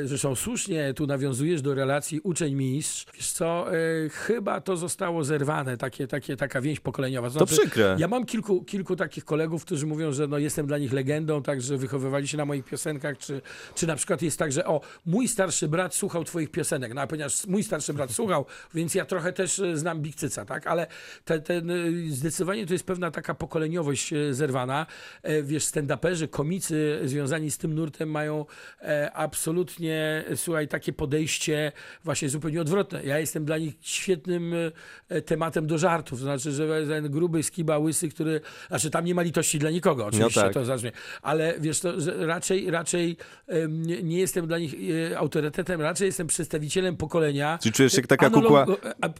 zresztą 0.03 0.35
słusznie 0.35 0.93
tu 0.93 1.07
nawiązujesz 1.07 1.61
do 1.61 1.73
relacji 1.73 2.19
uczeń-mistrz. 2.19 3.05
Wiesz 3.15 3.31
co, 3.31 3.65
chyba 4.11 4.61
to 4.61 4.77
zostało 4.77 5.23
zerwane, 5.23 5.77
takie, 5.77 6.07
takie, 6.07 6.37
taka 6.37 6.61
więź 6.61 6.79
pokoleniowa. 6.79 7.29
Znaczy, 7.29 7.55
to 7.55 7.61
przykre. 7.61 7.95
Ja 7.99 8.07
mam 8.07 8.25
kilku, 8.25 8.63
kilku 8.63 8.95
takich 8.95 9.25
kolegów, 9.25 9.65
którzy 9.65 9.85
mówią, 9.85 10.11
że 10.11 10.27
no, 10.27 10.37
jestem 10.37 10.67
dla 10.67 10.77
nich 10.77 10.93
legendą, 10.93 11.43
także 11.43 11.77
wychowywali 11.77 12.27
się 12.27 12.37
na 12.37 12.45
moich 12.49 12.65
piosenkach, 12.65 13.17
czy, 13.17 13.41
czy 13.75 13.87
na 13.87 13.95
przykład 13.95 14.21
jest 14.21 14.39
tak, 14.39 14.51
że 14.51 14.65
o, 14.65 14.81
mój 15.05 15.27
starszy 15.27 15.67
brat 15.67 15.95
słuchał 15.95 16.23
twoich 16.23 16.51
piosenek, 16.51 16.93
no 16.93 17.01
a 17.01 17.07
ponieważ 17.07 17.47
mój 17.47 17.63
starszy 17.63 17.93
brat 17.93 18.11
słuchał, 18.11 18.45
więc 18.75 18.95
ja 18.95 19.05
trochę 19.05 19.33
też 19.33 19.59
e, 19.59 19.77
znam 19.77 20.01
Bikcyca, 20.01 20.45
tak, 20.45 20.67
ale 20.67 20.87
te, 21.25 21.39
ten, 21.39 21.71
e, 21.71 21.75
zdecydowanie 22.09 22.65
to 22.65 22.73
jest 22.73 22.85
pewna 22.85 23.11
taka 23.11 23.33
pokoleniowość 23.33 24.13
e, 24.13 24.33
zerwana. 24.33 24.85
Wiesz, 25.43 25.63
stand-uperzy, 25.63 26.27
komicy 26.29 26.99
związani 27.05 27.51
z 27.51 27.57
tym 27.57 27.73
nurtem 27.73 28.11
mają 28.11 28.45
absolutnie, 29.13 30.23
słuchaj, 30.35 30.67
takie 30.67 30.93
podejście 30.93 31.71
właśnie 32.03 32.29
zupełnie 32.29 32.61
odwrotne. 32.61 33.03
Ja 33.03 33.19
jestem 33.19 33.45
dla 33.45 33.57
nich 33.57 33.73
świetnym 33.81 34.53
tematem 35.25 35.67
do 35.67 35.77
żartów, 35.77 36.19
to 36.19 36.23
znaczy, 36.23 36.51
że 36.51 36.87
ten 36.87 37.11
gruby 37.11 37.43
skiba 37.43 37.77
łysy, 37.77 38.09
który, 38.09 38.41
znaczy 38.67 38.89
tam 38.89 39.05
nie 39.05 39.15
ma 39.15 39.21
litości 39.21 39.59
dla 39.59 39.69
nikogo, 39.69 40.05
oczywiście, 40.05 40.39
no 40.39 40.45
tak. 40.45 40.53
to 40.53 40.65
zabrzmi, 40.65 40.91
ale 41.21 41.59
wiesz, 41.59 41.79
to 41.79 42.01
raczej, 42.39 42.71
raczej 42.71 43.17
nie, 43.69 44.03
nie 44.03 44.19
jestem 44.19 44.47
dla 44.47 44.59
nich 44.59 44.75
e, 45.11 45.17
autorytetem, 45.17 45.81
raczej 45.81 46.05
jestem 46.05 46.27
przedstawicielem 46.27 46.97
pokolenia. 46.97 47.59
Czy 47.61 47.71
czujesz 47.71 47.93
się 47.93 48.01
taka 48.01 48.25
analog, 48.25 48.43
kukła, 48.43 48.65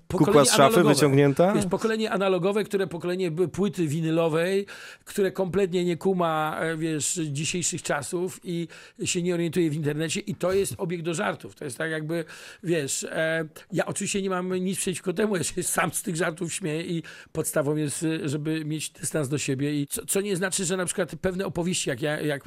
kukła 0.08 0.46
z 0.46 0.50
szafy 0.50 0.64
analogowe. 0.64 0.94
wyciągnięta? 0.94 1.54
Wiesz, 1.54 1.66
pokolenie 1.66 2.12
analogowe, 2.12 2.64
które 2.64 2.88
pokolenie 2.88 3.32
płyty 3.32 3.88
winylowej, 3.88 4.66
które 5.06 5.32
kompletnie 5.32 5.86
nie 5.86 5.98
kuma, 5.98 6.58
e, 6.60 6.78
wiesz, 6.78 7.20
dzisiejszych 7.32 7.84
czasów 7.84 8.40
i 8.44 8.68
się 9.04 9.22
nie 9.22 9.34
orientuje 9.34 9.70
w 9.70 9.76
internecie 9.76 10.20
i 10.20 10.36
to 10.36 10.54
jest 10.54 10.74
obiekt 10.78 11.04
do 11.04 11.14
żartów. 11.14 11.56
To 11.56 11.66
jest 11.66 11.78
tak 11.78 11.92
jakby, 11.92 12.26
wiesz, 12.64 13.04
e, 13.04 13.46
ja 13.72 13.86
oczywiście 13.86 14.22
nie 14.22 14.30
mam 14.30 14.54
nic 14.54 14.78
przeciwko 14.78 15.14
temu, 15.14 15.36
ja 15.36 15.44
się 15.44 15.64
sam 15.64 15.92
z 15.94 16.02
tych 16.02 16.16
żartów 16.16 16.54
śmieję 16.54 16.84
i 16.84 17.04
podstawą 17.32 17.76
jest, 17.76 18.06
żeby 18.26 18.66
mieć 18.66 18.90
dystans 18.90 19.30
do 19.30 19.38
siebie 19.38 19.82
i 19.82 19.88
co, 19.88 20.06
co 20.06 20.22
nie 20.22 20.36
znaczy, 20.36 20.66
że 20.66 20.78
na 20.78 20.86
przykład 20.86 21.12
pewne 21.22 21.46
opowieści, 21.46 21.90
jak, 21.90 22.02
ja, 22.02 22.22
jak 22.22 22.44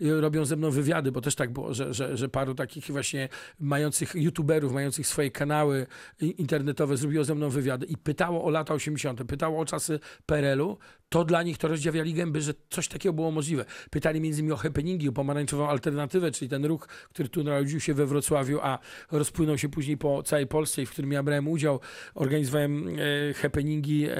robią 0.00 0.44
ze 0.44 0.56
mną 0.56 0.70
wywiady, 0.70 1.12
bo 1.12 1.20
też 1.20 1.34
tak 1.34 1.52
było, 1.52 1.74
że, 1.74 1.94
że, 1.94 2.16
że 2.16 2.28
paru 2.28 2.54
takich 2.54 2.84
właśnie 2.86 3.28
mających 3.60 4.14
youtuberów, 4.14 4.72
mających 4.72 5.06
swoje 5.06 5.30
kanały 5.30 5.86
internetowe 6.20 6.96
zrobiło 6.96 7.24
ze 7.24 7.34
mną 7.34 7.50
wywiady 7.50 7.86
i 7.86 7.96
pytało 7.96 8.44
o 8.44 8.50
lata 8.50 8.74
80., 8.74 9.24
pytało 9.24 9.60
o 9.60 9.64
czasy 9.64 10.00
PRL-u, 10.26 10.78
to 11.08 11.24
dla 11.24 11.42
nich 11.42 11.58
to 11.58 11.68
rozdziawiali 11.68 12.14
gęby, 12.14 12.40
że 12.40 12.54
coś 12.70 12.88
takiego 12.88 13.12
było 13.12 13.30
możliwe. 13.30 13.64
Pytali 13.90 14.20
między 14.20 14.40
innymi 14.40 14.52
o 14.52 14.56
happeningi, 14.56 15.08
o 15.08 15.12
pomarańczową 15.12 15.68
alternatywę, 15.68 16.30
czyli 16.30 16.48
ten 16.48 16.64
ruch, 16.64 16.86
który 16.86 17.28
tu 17.28 17.44
narodził 17.44 17.80
się 17.80 17.94
we 17.94 18.06
Wrocławiu, 18.06 18.58
a 18.62 18.78
rozpłynął 19.12 19.58
się 19.58 19.68
później 19.68 19.96
po 19.96 20.22
całej 20.22 20.46
Polsce 20.46 20.82
i 20.82 20.86
w 20.86 20.90
którym 20.90 21.12
ja 21.12 21.22
brałem 21.22 21.48
udział. 21.48 21.80
Organizowałem 22.14 22.88
e, 22.88 23.34
happeningi 23.34 24.04
e, 24.04 24.10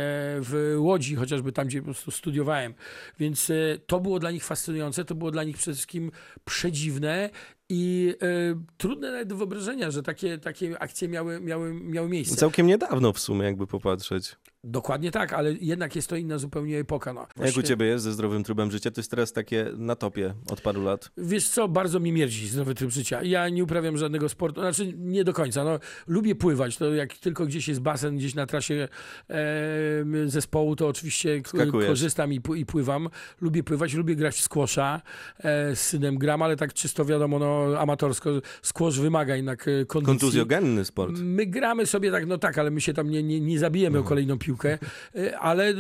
w 0.41 0.77
Łodzi, 0.79 1.15
chociażby 1.15 1.53
tam, 1.53 1.67
gdzie 1.67 1.79
po 1.79 1.85
prostu 1.85 2.11
studiowałem. 2.11 2.75
Więc 3.19 3.51
e, 3.51 3.55
to 3.87 4.01
było 4.01 4.19
dla 4.19 4.31
nich 4.31 4.45
fascynujące, 4.45 5.05
to 5.05 5.15
było 5.15 5.31
dla 5.31 5.45
nich 5.45 5.57
przede 5.57 5.75
wszystkim 5.75 6.11
przedziwne 6.45 7.31
i 7.69 8.15
y, 8.23 8.57
trudne 8.77 9.11
nawet 9.13 9.29
do 9.29 9.37
wyobrażenia, 9.37 9.91
że 9.91 10.03
takie, 10.03 10.39
takie 10.39 10.79
akcje 10.79 11.09
miały, 11.09 11.41
miały, 11.41 11.75
miały 11.75 12.09
miejsce. 12.09 12.37
Całkiem 12.37 12.67
niedawno 12.67 13.13
w 13.13 13.19
sumie, 13.19 13.45
jakby 13.45 13.67
popatrzeć. 13.67 14.37
Dokładnie 14.67 15.11
tak, 15.11 15.33
ale 15.33 15.53
jednak 15.53 15.97
jest 15.97 16.09
to 16.09 16.17
inna 16.17 16.39
zupełnie 16.39 16.79
epoka. 16.79 17.13
No. 17.13 17.27
Właśnie... 17.37 17.47
Jak 17.47 17.65
u 17.65 17.69
ciebie 17.69 17.87
jest 17.87 18.05
ze 18.05 18.13
zdrowym 18.13 18.45
trybem 18.45 18.71
życia? 18.71 18.91
To 18.91 19.01
jest 19.01 19.11
teraz 19.11 19.33
takie 19.33 19.71
na 19.77 19.97
topie 19.97 20.35
od 20.51 20.61
paru 20.61 20.83
lat. 20.83 21.11
Wiesz 21.17 21.49
co, 21.49 21.69
bardzo 21.69 22.01
mi 22.01 22.13
mierdzi 22.13 22.49
zdrowy 22.49 22.75
tryb 22.75 22.91
życia. 22.91 23.23
Ja 23.23 23.49
nie 23.49 23.65
uprawiam 23.65 23.97
żadnego 23.97 24.29
sportu, 24.29 24.61
znaczy 24.61 24.93
nie 24.97 25.25
do 25.25 25.33
końca. 25.33 25.65
No, 25.65 25.79
lubię 26.07 26.35
pływać, 26.35 26.77
to 26.77 26.95
jak 26.95 27.15
tylko 27.15 27.47
gdzieś 27.47 27.69
jest 27.69 27.81
basen, 27.81 28.17
gdzieś 28.17 28.35
na 28.35 28.47
trasie 28.47 28.89
e, 29.31 30.27
zespołu, 30.27 30.77
to 30.77 30.89
oczywiście 30.89 31.43
Skakujesz. 31.47 31.89
korzystam 31.89 32.33
i, 32.33 32.41
i, 32.57 32.67
pływam. 32.67 33.09
Lubię 33.41 33.63
pływać, 33.63 33.95
lubię 33.95 34.17
grać 34.17 34.35
w 34.35 34.43
squasha. 34.43 35.03
E, 35.39 35.77
z 35.77 35.81
synem 35.81 36.19
gram, 36.19 36.43
ale 36.43 36.57
tak 36.57 36.75
czysto 36.75 37.05
wiadomo, 37.05 37.39
no, 37.39 37.54
amatorsko. 37.79 38.31
Squash 38.63 38.99
wymaga 38.99 39.37
jednak 39.37 39.69
e, 39.69 39.85
kondycji. 39.87 40.07
Kontuzjogenny 40.07 40.85
sport. 40.85 41.19
My 41.19 41.47
gramy 41.47 41.87
sobie 41.87 42.11
tak, 42.11 42.27
no 42.27 42.39
tak, 42.39 42.59
ale 42.59 42.71
my 42.71 42.81
się 42.81 42.95
tam 42.95 43.11
nie, 43.11 43.23
nie, 43.23 43.41
nie 43.41 43.59
zabijemy 43.59 43.99
mhm. 43.99 44.07
o 44.07 44.09
kolejną 44.09 44.39
piłkę 44.39 44.79
e, 45.15 45.39
ale 45.39 45.75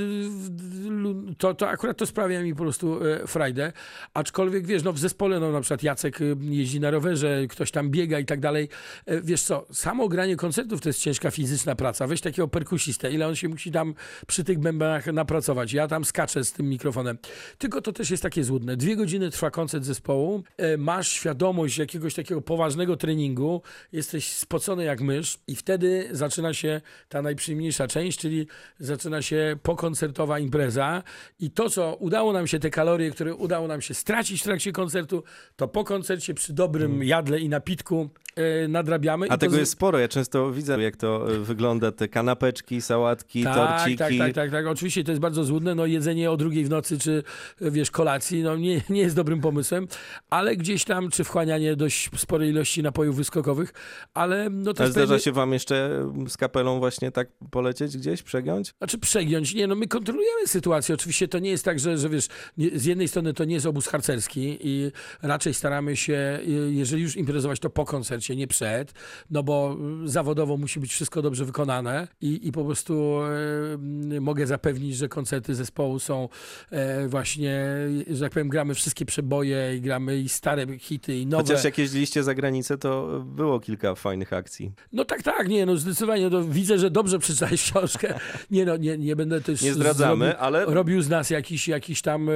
to, 1.38 1.54
to 1.54 1.68
akurat 1.68 1.96
to 1.96 2.06
sprawia 2.06 2.42
mi 2.42 2.54
po 2.54 2.62
prostu 2.62 3.04
e, 3.04 3.26
frajdę. 3.26 3.72
Aczkolwiek 4.14 4.66
wiesz, 4.66 4.82
no 4.82 4.92
w 4.92 4.98
zespole, 4.98 5.40
no 5.40 5.52
na 5.52 5.60
przykład 5.60 5.82
Jacek 5.82 6.18
jeździ 6.40 6.80
na 6.80 6.90
rowerze, 6.90 7.46
ktoś 7.48 7.70
tam 7.70 7.90
biega 7.90 8.18
i 8.18 8.24
tak 8.24 8.40
dalej. 8.40 8.68
Wiesz 9.06 9.42
co, 9.42 9.66
samo 9.72 10.08
granie 10.08 10.36
koncertów 10.36 10.80
to 10.80 10.88
jest 10.88 11.00
ciężka 11.00 11.30
fizyczna 11.30 11.74
praca. 11.74 12.06
Weź 12.06 12.20
takiego 12.20 12.48
perkusistę, 12.48 13.12
ile 13.12 13.28
on 13.28 13.36
się 13.36 13.48
musi 13.48 13.70
tam 13.70 13.94
przy 14.26 14.44
tych 14.44 14.58
bębenach 14.58 15.06
napracować. 15.06 15.72
Ja 15.72 15.88
tam 15.88 16.04
skaczę 16.04 16.44
z 16.44 16.52
tym 16.52 16.68
mikrofonem. 16.68 17.18
Tylko 17.58 17.80
to 17.80 17.92
też 17.92 18.10
jest 18.10 18.22
takie 18.22 18.44
złudne. 18.44 18.76
Dwie 18.76 18.96
godziny 18.96 19.30
trwa 19.30 19.50
koncert 19.50 19.84
zespołu, 19.84 20.42
masz 20.78 21.08
świadomość 21.08 21.63
jakiegoś 21.78 22.14
takiego 22.14 22.42
poważnego 22.42 22.96
treningu, 22.96 23.62
jesteś 23.92 24.32
spocony 24.32 24.84
jak 24.84 25.00
mysz 25.00 25.38
i 25.46 25.56
wtedy 25.56 26.08
zaczyna 26.12 26.54
się 26.54 26.80
ta 27.08 27.22
najprzyjemniejsza 27.22 27.88
część, 27.88 28.18
czyli 28.18 28.46
zaczyna 28.78 29.22
się 29.22 29.56
pokoncertowa 29.62 30.38
impreza 30.38 31.02
i 31.40 31.50
to, 31.50 31.70
co 31.70 31.94
udało 31.94 32.32
nam 32.32 32.46
się, 32.46 32.58
te 32.58 32.70
kalorie, 32.70 33.10
które 33.10 33.34
udało 33.34 33.68
nam 33.68 33.80
się 33.80 33.94
stracić 33.94 34.40
w 34.40 34.44
trakcie 34.44 34.72
koncertu, 34.72 35.22
to 35.56 35.68
po 35.68 35.84
koncercie 35.84 36.34
przy 36.34 36.52
dobrym 36.52 36.92
mm. 36.92 37.08
jadle 37.08 37.40
i 37.40 37.48
napitku 37.48 38.10
E, 38.36 38.68
nadrabiamy. 38.68 39.26
A 39.30 39.38
tego 39.38 39.56
jest 39.56 39.72
sporo. 39.72 39.98
Ja 39.98 40.08
często 40.08 40.52
widzę, 40.52 40.82
jak 40.82 40.96
to 40.96 41.34
e, 41.34 41.38
wygląda, 41.38 41.92
te 41.92 42.08
kanapeczki, 42.08 42.80
sałatki, 42.80 43.44
tak, 43.44 43.54
torciki. 43.54 43.98
Tak, 43.98 44.12
tak, 44.18 44.32
tak, 44.32 44.50
tak. 44.50 44.66
Oczywiście 44.66 45.04
to 45.04 45.12
jest 45.12 45.20
bardzo 45.20 45.44
złudne. 45.44 45.74
No, 45.74 45.86
jedzenie 45.86 46.30
o 46.30 46.36
drugiej 46.36 46.64
w 46.64 46.70
nocy, 46.70 46.98
czy 46.98 47.22
wiesz, 47.60 47.90
kolacji, 47.90 48.42
no, 48.42 48.56
nie, 48.56 48.80
nie 48.90 49.00
jest 49.00 49.16
dobrym 49.16 49.40
pomysłem, 49.40 49.88
ale 50.30 50.56
gdzieś 50.56 50.84
tam, 50.84 51.10
czy 51.10 51.24
dość 51.76 52.10
sporej 52.16 52.50
ilości 52.50 52.82
napojów 52.82 53.16
wyskokowych, 53.16 53.72
ale 54.14 54.50
no 54.50 54.74
to... 54.74 54.84
A 54.84 54.86
zdarza 54.86 55.18
się 55.18 55.32
wam 55.32 55.52
jeszcze 55.52 56.06
z 56.28 56.36
kapelą 56.36 56.78
właśnie 56.78 57.10
tak 57.10 57.28
polecieć 57.50 57.96
gdzieś, 57.96 58.22
przegiąć? 58.22 58.74
Znaczy 58.78 58.98
przegiąć? 58.98 59.54
Nie, 59.54 59.66
no 59.66 59.74
my 59.74 59.88
kontrolujemy 59.88 60.46
sytuację. 60.46 60.94
Oczywiście 60.94 61.28
to 61.28 61.38
nie 61.38 61.50
jest 61.50 61.64
tak, 61.64 61.78
że, 61.78 61.98
że 61.98 62.08
wiesz, 62.08 62.28
nie, 62.56 62.78
z 62.78 62.84
jednej 62.84 63.08
strony 63.08 63.34
to 63.34 63.44
nie 63.44 63.54
jest 63.54 63.66
obóz 63.66 63.86
harcerski 63.86 64.58
i 64.60 64.92
raczej 65.22 65.54
staramy 65.54 65.96
się, 65.96 66.40
jeżeli 66.70 67.02
już 67.02 67.16
imprezować, 67.16 67.60
to 67.60 67.70
po 67.70 67.84
koncercie 67.84 68.14
koncercie, 68.14 68.36
nie 68.36 68.46
przed, 68.46 68.92
no 69.30 69.42
bo 69.42 69.76
zawodowo 70.04 70.56
musi 70.56 70.80
być 70.80 70.92
wszystko 70.92 71.22
dobrze 71.22 71.44
wykonane 71.44 72.08
i, 72.20 72.48
i 72.48 72.52
po 72.52 72.64
prostu 72.64 73.20
e, 74.14 74.20
mogę 74.20 74.46
zapewnić, 74.46 74.96
że 74.96 75.08
koncerty 75.08 75.54
zespołu 75.54 75.98
są 75.98 76.28
e, 76.70 77.08
właśnie, 77.08 77.64
że 78.10 78.20
tak 78.20 78.32
powiem, 78.32 78.48
gramy 78.48 78.74
wszystkie 78.74 79.04
przeboje 79.04 79.76
i 79.76 79.80
gramy 79.80 80.18
i 80.18 80.28
stare 80.28 80.78
hity 80.78 81.16
i 81.16 81.26
nowe. 81.26 81.43
Chociaż 81.48 81.64
jak 81.64 81.78
jeździliście 81.78 82.22
za 82.22 82.34
granicę, 82.34 82.78
to 82.78 83.20
było 83.26 83.60
kilka 83.60 83.94
fajnych 83.94 84.32
akcji. 84.32 84.72
No 84.92 85.04
tak, 85.04 85.22
tak, 85.22 85.48
nie, 85.48 85.66
no 85.66 85.76
zdecydowanie, 85.76 86.30
no, 86.30 86.44
widzę, 86.44 86.78
że 86.78 86.90
dobrze 86.90 87.18
przeczytałeś 87.18 87.62
książkę. 87.70 88.18
Nie 88.50 88.64
no, 88.64 88.76
nie, 88.76 88.98
nie 88.98 89.16
będę 89.16 89.40
też... 89.40 89.62
Nie 89.62 89.74
zdradzamy, 89.74 90.24
zrobił, 90.24 90.42
ale... 90.44 90.64
Robił 90.64 91.02
z 91.02 91.08
nas 91.08 91.30
jakiś, 91.30 91.68
jakiś 91.68 92.02
tam, 92.02 92.28
e, 92.28 92.32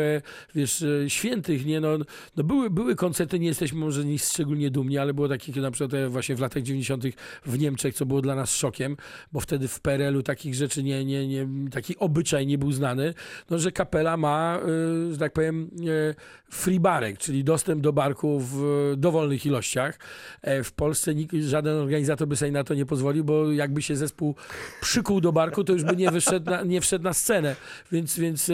wiesz, 0.55 0.85
świętych, 1.09 1.67
nie 1.67 1.81
no, 1.81 1.99
no 2.37 2.45
były, 2.45 2.71
były 2.71 2.97
koncerty, 2.97 3.38
nie 3.38 3.47
jesteśmy 3.47 3.79
może 3.79 4.05
nic 4.05 4.33
szczególnie 4.33 4.71
dumni, 4.71 4.99
ale 4.99 5.15
było 5.15 5.29
takich 5.29 5.57
na 5.57 5.71
przykład 5.71 6.11
właśnie 6.11 6.37
w 6.37 6.41
latach 6.41 6.62
90. 6.62 7.05
w 7.47 7.59
Niemczech, 7.59 7.95
co 7.95 8.07
było 8.07 8.23
dla 8.23 8.35
nas 8.35 8.55
szokiem, 8.55 8.97
bo 9.33 9.41
wtedy 9.41 9.69
w 9.69 9.81
PRL-u 9.81 10.23
takich 10.23 10.55
rzeczy 10.55 10.83
nie, 10.83 11.05
nie, 11.05 11.29
nie, 11.29 11.49
taki 11.71 11.99
obyczaj 11.99 12.47
nie 12.47 12.59
był 12.59 12.73
znany, 12.73 13.15
no, 13.50 13.59
że 13.59 13.73
kapela 13.73 14.17
ma, 14.17 14.61
że 15.12 15.19
tak 15.19 15.33
powiem, 15.33 15.71
free 16.50 16.81
barek, 16.81 17.19
czyli 17.19 17.45
dostęp 17.45 17.83
do 17.83 17.93
barku 17.93 18.41
w 18.41 18.93
dowolnych 19.00 19.47
ilościach. 19.47 19.99
W 20.64 20.73
Polsce 20.76 21.14
nikt, 21.14 21.35
żaden 21.35 21.76
organizator 21.76 22.28
by 22.28 22.37
sobie 22.37 22.52
na 22.52 22.64
to 22.64 22.75
nie 22.75 22.87
pozwolił, 22.87 23.25
bo 23.25 23.52
jakby 23.52 23.83
się 23.83 23.97
zespół 23.97 24.35
przykuł 24.81 25.21
do 25.21 25.33
barku, 25.33 25.64
to 25.64 25.73
już 25.73 25.85
by 25.85 25.97
nie, 25.97 26.11
wyszedł 26.11 26.50
na, 26.50 26.62
nie 26.62 26.81
wszedł 26.81 27.05
na 27.05 27.12
scenę, 27.12 27.57
więc, 27.93 28.19
więc 28.19 28.50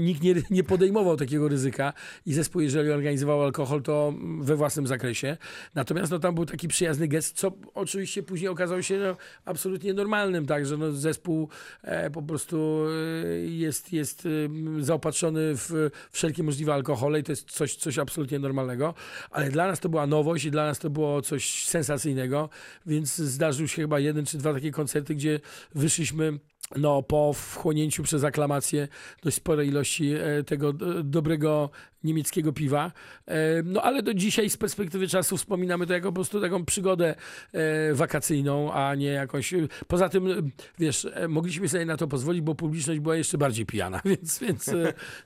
nikt 0.00 0.22
nie, 0.22 0.34
nie 0.50 0.64
podejmował 0.64 1.16
takiego 1.16 1.48
ryzyka 1.48 1.92
i 2.26 2.32
zespół, 2.32 2.60
jeżeli 2.60 2.90
organizował 2.90 3.42
alkohol, 3.42 3.82
to 3.82 4.14
we 4.40 4.56
własnym 4.56 4.86
zakresie. 4.86 5.36
Natomiast 5.74 6.12
no, 6.12 6.18
tam 6.18 6.34
był 6.34 6.46
taki 6.46 6.68
przyjazny 6.68 7.08
gest, 7.08 7.36
co 7.36 7.52
oczywiście 7.74 8.22
później 8.22 8.48
okazało 8.48 8.82
się 8.82 8.98
no, 8.98 9.16
absolutnie 9.44 9.94
normalnym, 9.94 10.46
tak, 10.46 10.66
że 10.66 10.76
no, 10.76 10.92
zespół 10.92 11.48
e, 11.82 12.10
po 12.10 12.22
prostu 12.22 12.86
e, 13.24 13.28
jest, 13.38 13.92
jest 13.92 14.26
e, 14.26 14.84
zaopatrzony 14.84 15.40
w 15.54 15.90
wszelkie 16.10 16.42
możliwe 16.42 16.74
alkohole 16.74 17.20
i 17.20 17.22
to 17.22 17.32
jest 17.32 17.50
coś, 17.50 17.76
coś 17.76 17.98
absolutnie 17.98 18.38
normalnego, 18.38 18.94
ale 19.30 19.50
dla 19.50 19.66
nas 19.66 19.80
to 19.80 19.85
była 19.88 20.06
nowość 20.06 20.44
i 20.44 20.50
dla 20.50 20.66
nas 20.66 20.78
to 20.78 20.90
było 20.90 21.22
coś 21.22 21.64
sensacyjnego, 21.64 22.48
więc 22.86 23.16
zdarzył 23.16 23.68
się 23.68 23.82
chyba 23.82 24.00
jeden 24.00 24.26
czy 24.26 24.38
dwa 24.38 24.54
takie 24.54 24.70
koncerty, 24.70 25.14
gdzie 25.14 25.40
wyszliśmy 25.74 26.38
no, 26.76 27.02
po 27.02 27.32
wchłonięciu 27.32 28.02
przez 28.02 28.24
aklamację 28.24 28.88
dość 29.22 29.36
sporej 29.36 29.68
ilości 29.68 30.14
e, 30.14 30.44
tego 30.44 30.72
dobrego 31.04 31.70
niemieckiego 32.06 32.52
piwa. 32.52 32.92
E, 33.26 33.62
no 33.62 33.82
ale 33.82 34.02
do 34.02 34.14
dzisiaj 34.14 34.50
z 34.50 34.56
perspektywy 34.56 35.08
czasu 35.08 35.36
wspominamy 35.36 35.86
to 35.86 35.92
jako 35.92 36.08
po 36.08 36.14
prostu 36.14 36.40
taką 36.40 36.64
przygodę 36.64 37.14
e, 37.52 37.94
wakacyjną, 37.94 38.72
a 38.72 38.94
nie 38.94 39.06
jakąś... 39.06 39.54
Poza 39.86 40.08
tym, 40.08 40.50
wiesz, 40.78 41.08
mogliśmy 41.28 41.68
sobie 41.68 41.84
na 41.84 41.96
to 41.96 42.08
pozwolić, 42.08 42.42
bo 42.42 42.54
publiczność 42.54 43.00
była 43.00 43.16
jeszcze 43.16 43.38
bardziej 43.38 43.66
pijana, 43.66 44.00
więc, 44.10 44.38
więc 44.38 44.70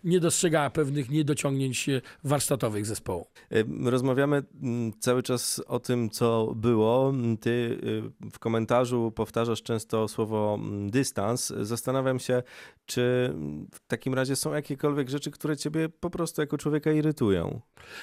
nie 0.05 0.21
dostrzegała 0.21 0.71
pewnych 0.71 1.11
niedociągnięć 1.11 1.87
warsztatowych 2.25 2.87
zespołu. 2.87 3.27
Rozmawiamy 3.85 4.43
cały 5.01 5.23
czas 5.23 5.63
o 5.67 5.81
tym, 5.81 6.11
co 6.11 6.53
było. 6.57 7.13
Ty 7.41 7.79
w 8.33 8.39
komentarzu 8.39 9.13
powtarzasz 9.15 9.63
często 9.63 10.09
słowo 10.09 10.59
dystans, 10.87 11.53
Zastanawiam 11.63 12.19
się, 12.19 12.43
czy 12.87 13.35
w 13.73 13.81
takim 13.87 14.15
razie 14.15 14.37
są 14.37 14.55
jakiekolwiek 14.55 15.09
rzeczy, 15.09 15.31
które 15.31 15.57
ciebie 15.57 15.89
po 15.89 16.11
prostu 16.11 16.41
jako 16.41 16.59
człowieka 16.71 16.93
irytują? 16.93 17.61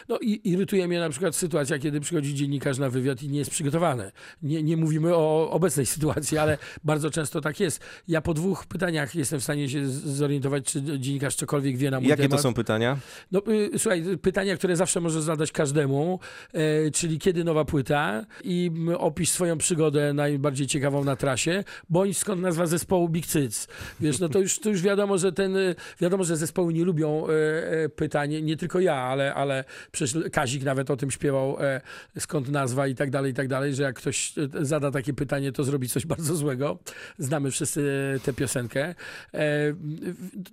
No 0.09 0.19
i 0.21 0.41
irytuje 0.43 0.88
mnie 0.88 1.00
na 1.00 1.09
przykład 1.09 1.36
sytuacja, 1.36 1.79
kiedy 1.79 2.00
przychodzi 2.00 2.36
dziennikarz 2.36 2.77
na 2.77 2.89
wywiad 2.89 3.24
i 3.24 3.29
nie 3.29 3.39
jest 3.39 3.51
przygotowany. 3.51 4.12
Nie, 4.41 4.63
nie 4.63 4.77
mówimy 4.77 5.15
o 5.15 5.50
obecnej 5.51 5.86
sytuacji, 5.95 6.38
ale 6.38 6.57
bardzo 6.83 7.09
często 7.09 7.41
tak 7.41 7.59
jest. 7.59 7.81
Ja 8.07 8.21
po 8.21 8.33
dwóch 8.33 8.65
pytaniach 8.65 9.15
jestem 9.15 9.39
w 9.39 9.43
stanie 9.43 9.69
się 9.69 9.88
zorientować, 9.89 10.65
czy 10.65 10.81
dziennikarz 11.00 11.36
cokolwiek 11.36 11.77
wie 11.77 11.91
na 11.91 12.00
mój 12.00 12.09
Jakie 12.09 12.24
temat. 12.24 12.38
to 12.38 12.43
są 12.43 12.53
pytania? 12.53 12.97
No 13.31 13.41
y, 13.47 13.79
słuchaj, 13.79 14.03
pytania, 14.21 14.57
które 14.57 14.75
zawsze 14.75 15.01
możesz 15.01 15.24
zadać 15.24 15.51
każdemu, 15.51 16.19
e, 16.53 16.91
czyli 16.91 17.19
kiedy 17.19 17.43
nowa 17.43 17.65
płyta 17.65 18.25
i 18.43 18.71
opisz 18.97 19.29
swoją 19.29 19.57
przygodę 19.57 20.13
najbardziej 20.13 20.67
ciekawą 20.67 21.03
na 21.03 21.15
trasie, 21.15 21.63
bądź 21.89 22.17
skąd 22.17 22.41
nazwa 22.41 22.65
zespołu 22.65 23.09
Big 23.09 23.25
Cyc. 23.25 23.67
Wiesz, 24.00 24.19
no 24.19 24.29
to 24.29 24.39
już, 24.39 24.59
to 24.59 24.69
już 24.69 24.81
wiadomo, 24.81 25.17
że 25.17 25.31
ten, 25.31 25.55
y, 25.57 25.75
wiadomo, 26.01 26.24
że 26.24 26.38
zespoły 26.38 26.74
nie 26.74 26.86
lubią 26.86 27.27
e, 27.27 27.89
pytań, 27.89 28.43
nie 28.43 28.56
tylko 28.57 28.79
ja, 28.79 28.95
ale, 28.95 29.33
ale 29.33 29.63
przecież 29.91 30.29
Kazik 30.31 30.63
nawet 30.63 30.91
o 30.91 30.97
tym 30.97 31.11
śpiewał, 31.11 31.57
e, 31.59 31.81
skąd 32.19 32.49
nazwa 32.49 32.87
i 32.87 32.95
tak 32.95 33.09
dalej, 33.09 33.31
i 33.31 33.35
tak 33.35 33.47
dalej, 33.47 33.75
że 33.75 33.83
jak 33.83 33.95
ktoś 33.95 34.33
zada 34.61 34.91
takie 34.91 35.13
pytanie, 35.13 35.51
to 35.51 35.63
zrobi 35.63 35.89
coś 35.89 36.05
bardzo 36.15 36.35
złego. 36.35 36.79
Znamy 37.17 37.51
wszyscy 37.51 38.19
tę 38.23 38.33
piosenkę. 38.33 38.95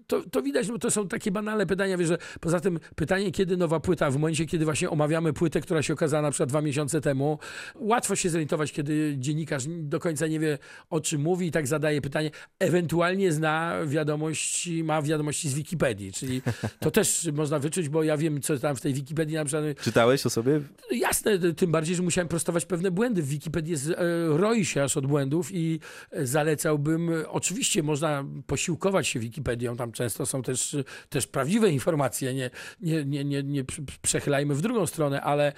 To, 0.06 0.22
to 0.30 0.42
widać, 0.42 0.68
bo 0.68 0.78
to 0.78 0.90
są 0.90 1.08
takie 1.08 1.30
banalne 1.30 1.66
pytania, 1.66 1.96
wiesz, 1.96 2.08
że 2.08 2.18
poza 2.40 2.60
tym 2.60 2.80
pytanie, 2.96 3.32
kiedy 3.32 3.56
nowa 3.56 3.80
płyta, 3.80 4.10
w 4.10 4.14
momencie, 4.14 4.46
kiedy 4.46 4.64
właśnie 4.64 4.90
omawiamy 4.90 5.32
płytę, 5.32 5.60
która 5.60 5.82
się 5.82 5.92
okazała 5.92 6.22
na 6.22 6.30
przykład 6.30 6.48
dwa 6.48 6.60
miesiące 6.60 7.00
temu, 7.00 7.38
łatwo 7.74 8.16
się 8.16 8.30
zorientować, 8.30 8.72
kiedy 8.72 9.14
dziennikarz 9.18 9.64
do 9.68 10.00
końca 10.00 10.26
nie 10.26 10.40
wie, 10.40 10.58
o 10.90 11.00
czym 11.00 11.20
mówi 11.20 11.46
i 11.46 11.50
tak 11.50 11.66
zadaje 11.66 12.00
pytanie, 12.00 12.30
ewentualnie 12.58 13.32
zna 13.32 13.74
wiadomości, 13.86 14.84
ma 14.84 15.02
wiadomości 15.02 15.48
z 15.48 15.54
Wikipedii, 15.54 16.12
czyli 16.12 16.42
to 16.80 16.90
też 16.90 17.24
można 17.32 17.58
wyczuć, 17.58 17.83
bo 17.88 18.02
ja 18.02 18.16
wiem, 18.16 18.40
co 18.40 18.58
tam 18.58 18.76
w 18.76 18.80
tej 18.80 18.94
Wikipedii 18.94 19.36
na 19.36 19.44
przykład... 19.44 19.64
Czytałeś 19.80 20.26
o 20.26 20.30
sobie? 20.30 20.60
Jasne, 20.90 21.38
tym 21.38 21.72
bardziej, 21.72 21.96
że 21.96 22.02
musiałem 22.02 22.28
prostować 22.28 22.66
pewne 22.66 22.90
błędy. 22.90 23.22
W 23.22 23.28
Wikipedii 23.28 23.72
jest, 23.72 23.90
e, 23.90 23.94
roi 24.28 24.64
się 24.64 24.82
aż 24.82 24.96
od 24.96 25.06
błędów 25.06 25.48
i 25.52 25.80
zalecałbym, 26.12 27.10
oczywiście 27.28 27.82
można 27.82 28.24
posiłkować 28.46 29.08
się 29.08 29.20
Wikipedią, 29.20 29.76
tam 29.76 29.92
często 29.92 30.26
są 30.26 30.42
też, 30.42 30.76
też 31.08 31.26
prawdziwe 31.26 31.70
informacje, 31.70 32.34
nie, 32.34 32.50
nie, 32.80 33.04
nie, 33.04 33.24
nie, 33.24 33.42
nie 33.42 33.64
przechylajmy 34.02 34.54
w 34.54 34.60
drugą 34.60 34.86
stronę, 34.86 35.22
ale 35.22 35.52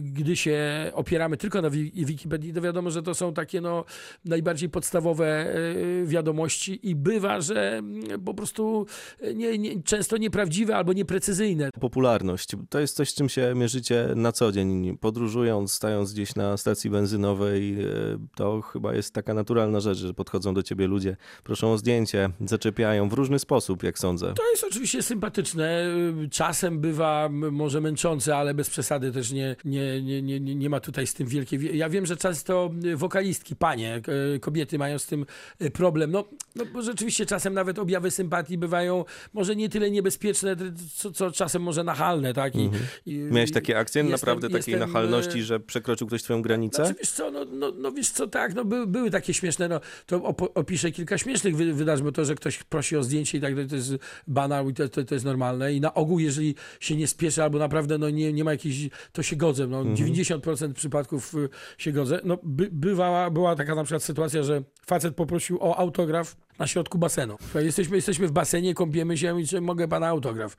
gdy 0.00 0.36
się 0.36 0.60
opieramy 0.94 1.36
tylko 1.36 1.62
na 1.62 1.70
Wikipedii, 1.70 2.52
to 2.52 2.60
wiadomo, 2.60 2.90
że 2.90 3.02
to 3.02 3.14
są 3.14 3.34
takie 3.34 3.60
no, 3.60 3.84
najbardziej 4.24 4.68
podstawowe 4.68 5.26
e, 5.26 6.06
wiadomości 6.06 6.88
i 6.88 6.94
bywa, 6.94 7.40
że 7.40 7.76
mm, 7.76 8.24
po 8.24 8.34
prostu 8.34 8.86
nie, 9.34 9.58
nie, 9.58 9.82
często 9.82 10.16
nieprawdziwe 10.16 10.76
albo 10.76 10.92
nieprecyzyjne. 10.92 11.51
Popularność 11.80 12.48
to 12.70 12.80
jest 12.80 12.96
coś, 12.96 13.10
z 13.10 13.14
czym 13.14 13.28
się 13.28 13.52
mierzycie 13.56 14.08
na 14.16 14.32
co 14.32 14.52
dzień. 14.52 14.98
Podróżując, 14.98 15.72
stając 15.72 16.12
gdzieś 16.12 16.34
na 16.34 16.56
stacji 16.56 16.90
benzynowej, 16.90 17.80
e, 17.80 17.86
to 18.34 18.60
chyba 18.60 18.94
jest 18.94 19.14
taka 19.14 19.34
naturalna 19.34 19.80
rzecz, 19.80 19.98
że 19.98 20.14
podchodzą 20.14 20.54
do 20.54 20.62
ciebie 20.62 20.86
ludzie, 20.86 21.16
proszą 21.44 21.72
o 21.72 21.78
zdjęcie, 21.78 22.30
zaczepiają 22.46 23.08
w 23.08 23.12
różny 23.12 23.38
sposób, 23.38 23.82
jak 23.82 23.98
sądzę. 23.98 24.34
To 24.34 24.50
jest 24.50 24.64
oczywiście 24.64 25.02
sympatyczne. 25.02 25.84
Czasem 26.30 26.80
bywa 26.80 27.28
może 27.28 27.80
męczące, 27.80 28.36
ale 28.36 28.54
bez 28.54 28.70
przesady 28.70 29.12
też 29.12 29.32
nie, 29.32 29.56
nie, 29.64 30.02
nie, 30.02 30.22
nie, 30.22 30.40
nie 30.40 30.70
ma 30.70 30.80
tutaj 30.80 31.06
z 31.06 31.14
tym 31.14 31.26
wielkiej... 31.26 31.78
Ja 31.78 31.88
wiem, 31.88 32.06
że 32.06 32.16
często 32.16 32.70
wokalistki, 32.96 33.56
panie, 33.56 34.00
kobiety 34.40 34.78
mają 34.78 34.98
z 34.98 35.06
tym 35.06 35.26
problem. 35.72 36.10
No, 36.10 36.24
no 36.56 36.64
bo 36.66 36.82
rzeczywiście 36.82 37.26
czasem 37.26 37.54
nawet 37.54 37.78
objawy 37.78 38.10
sympatii 38.10 38.58
bywają 38.58 39.04
może 39.32 39.56
nie 39.56 39.68
tyle 39.68 39.90
niebezpieczne, 39.90 40.56
co, 40.94 41.10
co 41.10 41.30
czasem 41.42 41.62
może 41.62 41.84
nachalne, 41.84 42.34
tak? 42.34 42.54
I, 42.54 42.60
mhm. 42.60 42.82
i 43.06 43.18
Miałeś 43.18 43.52
takie 43.52 43.78
akcje 43.78 44.02
jestem, 44.02 44.12
naprawdę 44.12 44.48
takiej 44.48 44.72
jestem, 44.72 44.88
nachalności, 44.88 45.38
e, 45.38 45.42
że 45.42 45.60
przekroczył 45.60 46.06
ktoś 46.06 46.22
twoją 46.22 46.42
granicę? 46.42 46.76
Znaczy, 46.76 46.94
wiesz 46.98 47.10
co, 47.10 47.30
no, 47.30 47.44
no, 47.44 47.72
no 47.78 47.92
wiesz 47.92 48.10
co, 48.10 48.26
tak, 48.26 48.54
no 48.54 48.64
by, 48.64 48.86
były 48.86 49.10
takie 49.10 49.34
śmieszne, 49.34 49.68
no 49.68 49.80
to 50.06 50.34
opiszę 50.54 50.90
kilka 50.90 51.18
śmiesznych 51.18 51.56
wydarzeń, 51.56 52.04
bo 52.04 52.12
to, 52.12 52.24
że 52.24 52.34
ktoś 52.34 52.62
prosi 52.62 52.96
o 52.96 53.02
zdjęcie 53.02 53.38
i 53.38 53.40
tak 53.40 53.54
to 53.68 53.76
jest 53.76 53.94
banał 54.26 54.70
i 54.70 54.74
to, 54.74 54.88
to, 54.88 55.04
to, 55.04 55.14
jest 55.14 55.24
normalne 55.24 55.72
i 55.72 55.80
na 55.80 55.94
ogół, 55.94 56.18
jeżeli 56.18 56.54
się 56.80 56.96
nie 56.96 57.06
spieszy 57.06 57.42
albo 57.42 57.58
naprawdę 57.58 57.98
no, 57.98 58.10
nie, 58.10 58.32
nie 58.32 58.44
ma 58.44 58.52
jakiejś, 58.52 58.88
to 59.12 59.22
się 59.22 59.36
godzę, 59.36 59.66
no 59.66 59.80
mhm. 59.80 59.96
90% 59.96 60.72
przypadków 60.72 61.34
y, 61.34 61.48
się 61.78 61.92
godzę. 61.92 62.20
No 62.24 62.38
by, 62.42 62.68
bywała, 62.72 63.30
była 63.30 63.56
taka 63.56 63.74
na 63.74 63.84
przykład 63.84 64.02
sytuacja, 64.02 64.42
że 64.42 64.62
facet 64.86 65.14
poprosił 65.16 65.58
o 65.60 65.76
autograf 65.76 66.36
na 66.58 66.66
środku 66.66 66.98
basenu. 66.98 67.36
Jesteśmy, 67.54 67.96
jesteśmy 67.96 68.28
w 68.28 68.32
basenie, 68.32 68.74
kąpiemy 68.74 69.18
się 69.18 69.40
i 69.40 69.46
czy 69.46 69.60
mogę 69.60 69.88
pana 69.88 70.08
autograf? 70.08 70.56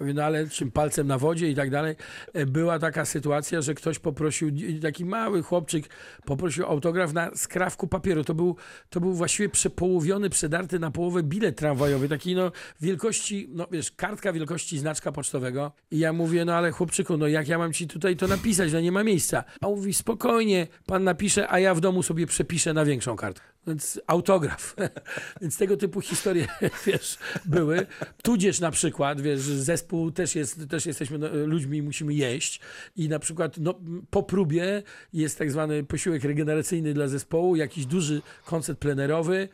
No 0.00 0.24
ale 0.24 0.48
czym 0.48 0.70
palcem 0.70 1.06
na 1.06 1.18
wodzie 1.18 1.48
i 1.50 1.54
tak 1.54 1.70
dalej. 1.70 1.96
E, 2.32 2.46
była 2.46 2.78
taka 2.78 3.04
sytuacja, 3.04 3.60
że 3.60 3.74
ktoś 3.74 3.98
poprosił, 3.98 4.50
taki 4.82 5.04
mały 5.04 5.42
chłopczyk 5.42 5.88
poprosił 6.24 6.66
autograf 6.66 7.12
na 7.12 7.30
skrawku 7.34 7.88
papieru. 7.88 8.24
To 8.24 8.34
był, 8.34 8.56
to 8.90 9.00
był 9.00 9.12
właściwie 9.12 9.48
przepołowiony, 9.48 10.30
przedarty 10.30 10.78
na 10.78 10.90
połowę 10.90 11.22
bilet 11.22 11.56
tramwajowy, 11.56 12.08
taki 12.08 12.34
no 12.34 12.52
wielkości, 12.80 13.48
no 13.52 13.66
wiesz, 13.70 13.90
kartka 13.90 14.32
wielkości 14.32 14.78
znaczka 14.78 15.12
pocztowego. 15.12 15.72
I 15.90 15.98
ja 15.98 16.12
mówię, 16.12 16.44
no 16.44 16.54
ale 16.54 16.70
chłopczyku, 16.70 17.16
no 17.16 17.28
jak 17.28 17.48
ja 17.48 17.58
mam 17.58 17.72
ci 17.72 17.88
tutaj 17.88 18.16
to 18.16 18.26
napisać, 18.26 18.72
no 18.72 18.80
nie 18.80 18.92
ma 18.92 19.04
miejsca. 19.04 19.44
A 19.60 19.68
on 19.68 19.74
mówi, 19.74 19.94
spokojnie, 19.94 20.66
pan 20.86 21.04
napisze, 21.04 21.50
a 21.50 21.58
ja 21.58 21.74
w 21.74 21.80
domu 21.80 22.02
sobie 22.02 22.26
przepiszę 22.26 22.74
na 22.74 22.84
większą 22.84 23.16
kartkę. 23.16 23.51
Więc 23.66 24.00
autograf. 24.06 24.76
Więc 25.40 25.58
tego 25.58 25.76
typu 25.76 26.00
historie, 26.00 26.46
wiesz, 26.86 27.18
były. 27.44 27.86
Tudzież 28.22 28.60
na 28.60 28.70
przykład, 28.70 29.20
wiesz, 29.20 29.40
zespół 29.40 30.10
też 30.10 30.34
jest, 30.34 30.68
też 30.68 30.86
jesteśmy 30.86 31.18
no, 31.18 31.28
ludźmi 31.46 31.78
i 31.78 31.82
musimy 31.82 32.14
jeść. 32.14 32.60
I 32.96 33.08
na 33.08 33.18
przykład 33.18 33.58
no, 33.58 33.80
po 34.10 34.22
próbie 34.22 34.82
jest 35.12 35.38
tak 35.38 35.50
zwany 35.50 35.84
posiłek 35.84 36.24
regeneracyjny 36.24 36.94
dla 36.94 37.08
zespołu, 37.08 37.56
jakiś 37.56 37.86
duży 37.86 38.22
koncert 38.44 38.78
plenerowy 38.78 39.48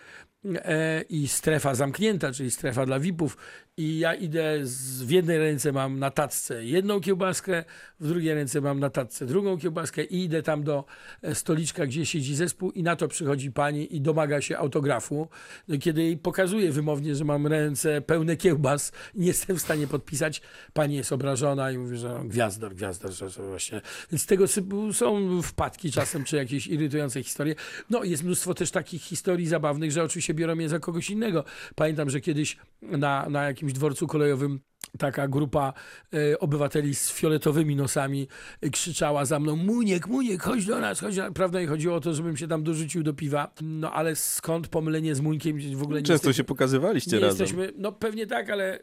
i 1.08 1.28
strefa 1.28 1.74
zamknięta, 1.74 2.32
czyli 2.32 2.50
strefa 2.50 2.86
dla 2.86 3.00
VIP-ów 3.00 3.36
i 3.78 3.98
ja 3.98 4.14
idę, 4.14 4.66
z, 4.66 5.02
w 5.02 5.10
jednej 5.10 5.38
ręce 5.38 5.72
mam 5.72 5.98
na 5.98 6.10
tacce 6.10 6.64
jedną 6.64 7.00
kiełbaskę, 7.00 7.64
w 8.00 8.08
drugiej 8.08 8.34
ręce 8.34 8.60
mam 8.60 8.80
na 8.80 8.90
tacce 8.90 9.26
drugą 9.26 9.58
kiełbaskę 9.58 10.04
i 10.04 10.24
idę 10.24 10.42
tam 10.42 10.62
do 10.62 10.84
e, 11.22 11.34
stoliczka, 11.34 11.86
gdzie 11.86 12.06
siedzi 12.06 12.34
zespół 12.34 12.70
i 12.70 12.82
na 12.82 12.96
to 12.96 13.08
przychodzi 13.08 13.52
pani 13.52 13.96
i 13.96 14.00
domaga 14.00 14.40
się 14.40 14.58
autografu. 14.58 15.28
No, 15.68 15.78
kiedy 15.78 16.02
jej 16.02 16.16
pokazuję 16.16 16.72
wymownie, 16.72 17.14
że 17.14 17.24
mam 17.24 17.46
ręce 17.46 18.00
pełne 18.00 18.36
kiełbas 18.36 18.92
nie 19.14 19.26
jestem 19.26 19.56
w 19.56 19.60
stanie 19.60 19.86
podpisać, 19.86 20.42
pani 20.72 20.96
jest 20.96 21.12
obrażona 21.12 21.70
i 21.70 21.78
mówi, 21.78 21.96
że 21.96 22.20
gwiazdor, 22.24 22.74
gwiazdor, 22.74 23.12
że, 23.12 23.30
że 23.30 23.42
właśnie. 23.42 23.80
Więc 24.12 24.26
tego 24.26 24.44
są 24.92 25.42
wpadki 25.42 25.92
czasem, 25.92 26.24
czy 26.24 26.36
jakieś 26.36 26.66
irytujące 26.66 27.22
historie. 27.22 27.54
No 27.90 28.04
jest 28.04 28.24
mnóstwo 28.24 28.54
też 28.54 28.70
takich 28.70 29.02
historii 29.02 29.46
zabawnych, 29.46 29.92
że 29.92 30.02
oczywiście 30.02 30.27
biorą 30.34 30.54
mnie 30.54 30.68
za 30.68 30.78
kogoś 30.78 31.10
innego. 31.10 31.44
Pamiętam, 31.74 32.10
że 32.10 32.20
kiedyś 32.20 32.56
na, 32.82 33.28
na 33.28 33.44
jakimś 33.44 33.72
dworcu 33.72 34.06
kolejowym 34.06 34.60
taka 34.98 35.28
grupa 35.28 35.72
e, 36.14 36.38
obywateli 36.38 36.94
z 36.94 37.12
fioletowymi 37.12 37.76
nosami 37.76 38.28
e, 38.60 38.70
krzyczała 38.70 39.24
za 39.24 39.40
mną 39.40 39.56
Muniek, 39.56 40.06
Muniek, 40.06 40.42
chodź 40.42 40.66
do 40.66 40.80
nas, 40.80 41.00
chodź 41.00 41.16
do 41.16 41.22
nas. 41.22 41.32
Prawda, 41.32 41.60
i 41.60 41.66
chodziło 41.66 41.94
o 41.94 42.00
to, 42.00 42.14
żebym 42.14 42.36
się 42.36 42.48
tam 42.48 42.62
dorzucił 42.62 43.02
do 43.02 43.14
piwa. 43.14 43.52
No 43.62 43.92
ale 43.92 44.16
skąd 44.16 44.68
pomylenie 44.68 45.14
z 45.14 45.20
Muńkiem 45.20 45.58
w 45.76 45.82
ogóle 45.82 46.00
nie 46.00 46.06
Często 46.06 46.12
jesteśmy, 46.12 46.34
się 46.34 46.44
pokazywaliście 46.44 47.16
nie 47.16 47.20
razem. 47.20 47.40
Jesteśmy, 47.40 47.72
no 47.78 47.92
pewnie 47.92 48.26
tak, 48.26 48.50
ale 48.50 48.78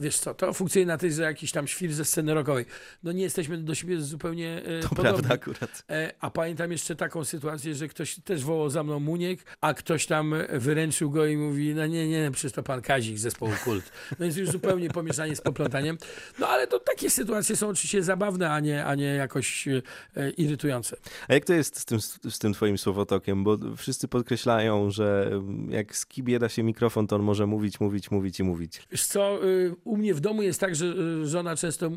wiesz 0.00 0.18
co, 0.18 0.34
to 0.34 0.52
funkcjonuje 0.52 0.86
na 0.86 0.98
tej, 0.98 1.12
że 1.12 1.22
jakiś 1.22 1.52
tam 1.52 1.66
świr 1.68 1.92
ze 1.92 2.04
sceny 2.04 2.34
rockowej. 2.34 2.64
No 3.02 3.12
nie 3.12 3.22
jesteśmy 3.22 3.58
do 3.58 3.74
siebie 3.74 4.00
zupełnie 4.00 4.62
e, 4.64 4.80
To 4.80 4.88
podobni. 4.88 5.10
prawda 5.12 5.34
akurat. 5.34 5.84
E, 5.90 6.12
A 6.20 6.30
pamiętam 6.30 6.72
jeszcze 6.72 6.96
taką 6.96 7.24
sytuację, 7.24 7.74
że 7.74 7.88
ktoś 7.88 8.16
też 8.24 8.44
wołał 8.44 8.70
za 8.70 8.82
mną 8.82 9.00
Muniek, 9.00 9.40
a 9.60 9.74
ktoś 9.74 10.06
tam 10.06 10.34
wyręczył 10.52 11.10
go 11.10 11.26
i 11.26 11.36
mówi, 11.36 11.74
no 11.74 11.86
nie, 11.86 12.08
nie, 12.08 12.30
przecież 12.30 12.52
to 12.52 12.62
pan 12.62 12.82
Kazik 12.82 13.18
z 13.18 13.20
zespołu 13.20 13.52
Kult. 13.64 13.92
No 14.10 14.16
więc 14.20 14.36
już 14.36 14.50
zupełnie 14.50 14.90
pomieszanie 14.90 15.36
z 15.36 15.40
poplątaniem. 15.40 15.98
No 16.38 16.48
ale 16.48 16.66
to 16.66 16.78
takie 16.80 17.10
sytuacje 17.10 17.56
są 17.56 17.68
oczywiście 17.68 18.02
zabawne, 18.02 18.50
a 18.52 18.60
nie, 18.60 18.84
a 18.84 18.94
nie 18.94 19.04
jakoś 19.04 19.68
e, 19.68 19.82
irytujące. 20.30 20.96
A 21.28 21.34
jak 21.34 21.44
to 21.44 21.52
jest 21.54 21.78
z 21.78 21.84
tym, 21.84 22.00
z 22.30 22.38
tym 22.38 22.52
twoim 22.52 22.78
słowotokiem? 22.78 23.44
Bo 23.44 23.58
wszyscy 23.76 24.08
podkreślają, 24.08 24.90
że 24.90 25.30
jak 25.68 25.96
z 25.96 26.06
kibie 26.06 26.38
da 26.38 26.48
się 26.48 26.62
mikrofon, 26.62 27.06
to 27.06 27.16
on 27.16 27.22
może 27.22 27.46
mówić, 27.46 27.80
mówić, 27.80 28.10
mówić 28.10 28.40
i 28.40 28.44
mówić. 28.44 28.82
Wiesz 28.90 29.06
co, 29.06 29.44
y, 29.46 29.74
u 29.88 29.96
mnie 29.96 30.14
w 30.14 30.20
domu 30.20 30.42
jest 30.42 30.60
tak, 30.60 30.76
że 30.76 30.86
y, 30.86 31.26
żona 31.26 31.56
często 31.56 31.86
y, 31.86 31.90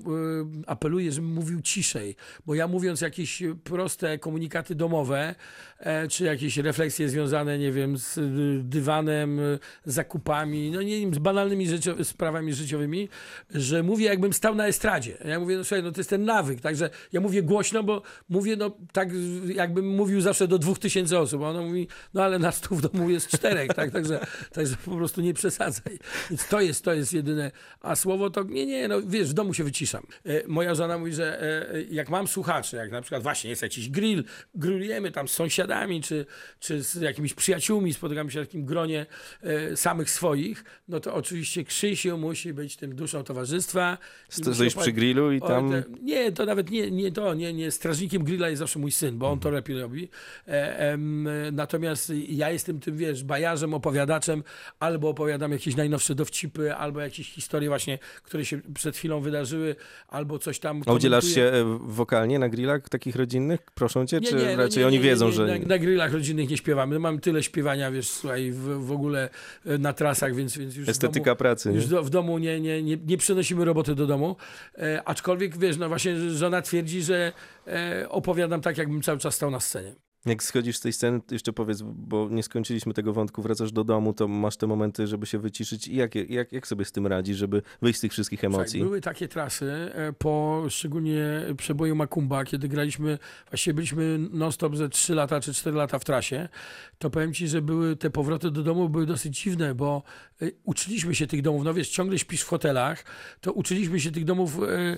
apeluje, 0.68 1.12
żebym 1.12 1.30
mówił 1.30 1.62
ciszej, 1.62 2.16
bo 2.46 2.56
ja 2.56 2.68
mówiąc 2.68 3.02
jakieś 3.02 3.44
proste 3.64 4.20
komunikaty 4.20 4.76
domowe, 4.76 5.36
e, 5.80 6.08
czy 6.08 6.24
jakieś 6.24 6.58
refleksje 6.58 7.10
związane, 7.10 7.60
nie 7.60 7.72
wiem, 7.72 7.98
z 7.98 8.18
y, 8.18 8.62
dywanem, 8.64 9.40
zakupami, 9.86 10.72
no 10.72 10.82
nie 10.82 11.00
wiem, 11.00 11.14
z 11.14 11.18
banalnymi 11.18 11.68
życio- 11.70 12.04
sprawami 12.04 12.54
życiowymi, 12.54 13.10
że 13.50 13.84
mówię 13.84 14.06
jakbym 14.06 14.34
stał 14.34 14.56
na 14.56 14.68
estradzie. 14.68 15.18
Ja 15.26 15.40
mówię, 15.40 15.58
no 15.58 15.64
słuchaj, 15.64 15.84
no 15.84 15.92
to 15.92 16.00
jest 16.00 16.10
ten 16.10 16.26
nawyk, 16.26 16.62
także 16.62 16.90
ja 17.14 17.22
mówię 17.22 17.44
głośno, 17.44 17.84
bo 17.84 18.02
mówię 18.30 18.56
no 18.56 18.72
tak 18.92 19.10
jakbym 19.56 19.96
mówił 19.96 20.22
zawsze 20.22 20.48
do 20.48 20.60
dwóch 20.60 20.80
tysięcy 20.80 21.20
osób, 21.20 21.44
a 21.44 21.50
ona 21.50 21.62
mówi, 21.62 21.88
no 22.14 22.24
ale 22.24 22.40
nas 22.40 22.62
tu 22.62 22.76
w 22.76 22.82
domu 22.82 23.10
jest 23.10 23.28
czterech, 23.28 23.74
tak, 23.74 23.92
także, 23.92 24.20
także 24.54 24.76
po 24.86 24.96
prostu 24.96 25.22
nie 25.22 25.34
przesadzaj. 25.34 26.00
Więc 26.30 26.48
to 26.48 26.62
jest, 26.62 26.84
to 26.84 26.94
jest 26.94 27.14
jedyne, 27.14 27.52
a 27.82 27.96
słowo 27.96 28.30
to, 28.30 28.44
nie, 28.44 28.66
nie, 28.66 28.88
no 28.88 29.02
wiesz, 29.02 29.30
w 29.30 29.34
domu 29.34 29.54
się 29.54 29.64
wyciszam. 29.64 30.04
E, 30.26 30.48
moja 30.48 30.76
żona 30.76 30.98
mówi, 30.98 31.14
że 31.14 31.42
e, 31.74 31.82
jak 31.84 32.10
mam 32.10 32.28
słuchaczy, 32.28 32.76
jak 32.76 32.92
na 32.92 33.02
przykład 33.02 33.24
właśnie 33.24 33.50
jest 33.50 33.62
jakiś 33.62 33.90
grill, 33.90 34.24
grillujemy 34.56 35.12
tam 35.12 35.28
z 35.28 35.32
sąsiadami, 35.32 36.02
czy, 36.02 36.26
czy 36.60 36.84
z 36.84 36.96
jakimiś 36.96 37.34
przyjaciółmi, 37.34 37.94
spotykamy 37.94 38.32
się 38.32 38.44
w 38.44 38.48
takim 38.48 38.66
gronie 38.66 39.06
e, 39.44 39.78
samych 39.78 40.10
swoich, 40.10 40.64
no 40.88 41.00
to 41.00 41.14
oczywiście 41.14 41.64
Krzysiu 41.64 42.18
musi 42.18 42.54
być 42.54 42.76
tym 42.76 42.96
duszą 42.96 43.24
towarzystwa. 43.24 43.98
Stoisz 44.30 44.76
przy 44.76 44.92
grillu 44.92 45.32
i 45.32 45.42
tam... 45.42 45.72
te, 45.72 45.84
nie, 46.02 46.32
to 46.32 46.46
nawet 46.46 46.70
nie, 46.70 46.92
nie 46.92 47.12
to, 47.12 47.34
nie, 47.34 47.54
nie. 47.54 47.72
Strażnikiem 47.72 48.24
grilla 48.24 48.50
jest 48.50 48.60
zawsze 48.60 48.80
mój 48.80 48.92
syn, 48.92 49.18
bo 49.18 49.32
on 49.32 49.40
to 49.40 49.50
Mhm. 49.50 49.56
lepiej 49.56 49.82
robi. 49.82 50.10
E, 50.48 50.80
em, 50.80 51.30
natomiast 51.52 52.14
ja 52.30 52.50
jestem 52.50 52.80
tym, 52.80 52.98
wiesz, 52.98 53.24
bajarzem, 53.24 53.74
opowiadaczem, 53.74 54.44
albo 54.80 55.10
opowiadam 55.10 55.52
jakieś 55.52 55.76
najnowsze 55.76 56.16
dowcipy, 56.16 56.76
albo 56.76 57.00
jakieś 57.00 57.32
historie 57.32 57.71
właśnie, 57.72 58.00
które 58.24 58.46
się 58.46 58.62
przed 58.74 58.98
chwilą 58.98 59.22
wydarzyły, 59.22 59.76
albo 60.08 60.40
coś 60.40 60.60
tam 60.60 60.82
A 60.86 60.94
udzielasz 60.94 61.26
się 61.26 61.42
e, 61.42 61.80
wokalnie 61.82 62.40
na 62.40 62.50
grillach 62.50 62.90
takich 62.90 63.16
rodzinnych? 63.16 63.62
Proszą 63.62 64.06
cię? 64.06 64.22
czy 64.22 64.36
no 64.36 64.64
raczej 64.64 64.80
nie, 64.80 64.88
oni 64.88 64.98
nie, 64.98 65.04
wiedzą, 65.04 65.26
nie, 65.26 65.32
nie, 65.32 65.38
że... 65.38 65.60
Na, 65.60 65.66
na 65.66 65.78
grillach 65.78 66.14
rodzinnych 66.14 66.50
nie 66.50 66.58
śpiewamy. 66.58 66.94
No, 66.94 67.00
mam 67.00 67.20
tyle 67.20 67.44
śpiewania, 67.44 67.92
wiesz, 67.92 68.10
słuchaj, 68.10 68.52
w, 68.52 68.86
w 68.86 68.92
ogóle 68.92 69.30
e, 69.66 69.78
na 69.78 69.94
trasach, 69.94 70.36
więc, 70.36 70.58
więc 70.58 70.76
już 70.76 70.86
w 70.86 70.90
Estetyka 70.90 71.26
domu, 71.26 71.38
pracy. 71.38 71.70
Nie? 71.70 71.76
już 71.76 71.88
do, 71.88 72.04
w 72.04 72.10
domu 72.10 72.38
nie, 72.38 72.62
nie, 72.62 72.84
nie, 72.84 72.98
nie 72.98 73.18
przynosimy 73.18 73.66
roboty 73.66 73.96
do 73.96 74.08
domu. 74.08 74.36
E, 74.78 75.02
aczkolwiek, 75.06 75.58
wiesz, 75.58 75.78
no 75.78 75.88
właśnie 75.88 76.30
żona 76.30 76.62
twierdzi, 76.62 77.02
że 77.02 77.34
e, 77.68 78.06
opowiadam 78.10 78.62
tak, 78.62 78.78
jakbym 78.78 79.02
cały 79.02 79.20
czas 79.20 79.36
stał 79.36 79.52
na 79.52 79.60
scenie. 79.60 79.96
Jak 80.26 80.44
schodzisz 80.44 80.78
z 80.78 80.80
tej 80.80 80.94
sceny, 80.94 81.22
to 81.22 81.36
jeszcze 81.36 81.54
powiedz, 81.54 81.82
bo 81.82 82.30
nie 82.30 82.44
skończyliśmy 82.44 82.94
tego 82.94 83.14
wątku, 83.14 83.42
wracasz 83.42 83.72
do 83.72 83.84
domu, 83.84 84.14
to 84.14 84.28
masz 84.28 84.58
te 84.58 84.68
momenty, 84.68 85.08
żeby 85.08 85.26
się 85.26 85.40
wyciszyć 85.40 85.88
i 85.88 85.96
jak, 85.96 86.16
jak, 86.16 86.52
jak 86.52 86.68
sobie 86.68 86.86
z 86.86 86.92
tym 86.92 87.08
radzisz, 87.08 87.38
żeby 87.38 87.62
wyjść 87.82 88.00
z 88.00 88.02
tych 88.02 88.12
wszystkich 88.12 88.44
emocji? 88.44 88.80
były 88.80 89.02
takie 89.02 89.28
trasy 89.28 89.92
e, 89.94 90.14
po 90.14 90.64
szczególnie 90.70 91.26
przeboju 91.58 91.96
Makumba, 91.96 92.46
kiedy 92.46 92.68
graliśmy, 92.68 93.18
właściwie 93.50 93.74
byliśmy 93.74 94.18
non-stop 94.32 94.76
ze 94.76 94.90
3 94.90 95.16
lata 95.16 95.42
czy 95.42 95.54
4 95.54 95.78
lata 95.78 96.00
w 96.00 96.06
trasie, 96.06 96.50
to 96.98 97.10
powiem 97.10 97.34
ci, 97.34 97.48
że 97.48 97.62
były 97.62 97.96
te 97.96 98.10
powroty 98.10 98.52
do 98.52 98.64
domu 98.64 98.90
były 98.90 99.06
dosyć 99.06 99.42
dziwne, 99.42 99.76
bo 99.76 100.04
e, 100.42 100.46
uczyliśmy 100.64 101.16
się 101.16 101.28
tych 101.28 101.42
domów, 101.42 101.64
no 101.64 101.74
wiesz, 101.74 101.90
ciągle 101.90 102.20
śpisz 102.20 102.42
w 102.42 102.48
hotelach, 102.48 103.06
to 103.42 103.54
uczyliśmy 103.54 104.00
się 104.00 104.12
tych 104.12 104.26
domów 104.26 104.60
e, 104.60 104.98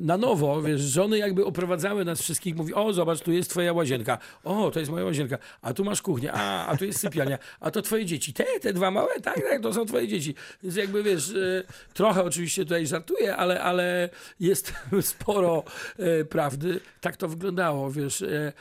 na 0.00 0.16
nowo, 0.16 0.62
wiesz, 0.62 0.80
żony 0.80 1.18
jakby 1.18 1.44
oprowadzały 1.44 2.04
nas 2.04 2.22
wszystkich, 2.22 2.56
mówi, 2.56 2.74
o 2.74 2.92
zobacz, 2.92 3.20
tu 3.20 3.32
jest 3.32 3.50
twoja 3.50 3.72
łazienka, 3.72 4.18
o, 4.44 4.70
to 4.70 4.80
jest 4.80 4.90
moja 4.90 5.04
łazienka, 5.04 5.38
a 5.62 5.74
tu 5.74 5.84
masz 5.84 6.02
kuchnię, 6.02 6.32
a, 6.32 6.66
a. 6.66 6.76
tu 6.76 6.84
jest 6.84 7.00
sypialnia, 7.00 7.38
a 7.60 7.70
to 7.70 7.82
twoje 7.82 8.06
dzieci, 8.06 8.32
te, 8.32 8.44
te 8.60 8.72
dwa 8.72 8.90
małe, 8.90 9.20
tak, 9.20 9.42
tak, 9.50 9.62
to 9.62 9.74
są 9.74 9.86
twoje 9.86 10.08
dzieci. 10.08 10.34
Więc 10.62 10.76
jakby, 10.76 11.02
wiesz, 11.02 11.30
e, 11.30 11.64
trochę 11.94 12.24
oczywiście 12.24 12.62
tutaj 12.64 12.86
żartuję, 12.86 13.36
ale, 13.36 13.62
ale 13.62 14.08
jest 14.40 14.72
sporo 15.00 15.64
e, 15.98 16.24
prawdy. 16.24 16.80
Tak 17.00 17.16
to 17.16 17.28
wyglądało, 17.28 17.90
wiesz. 17.90 18.22
e, 18.22 18.52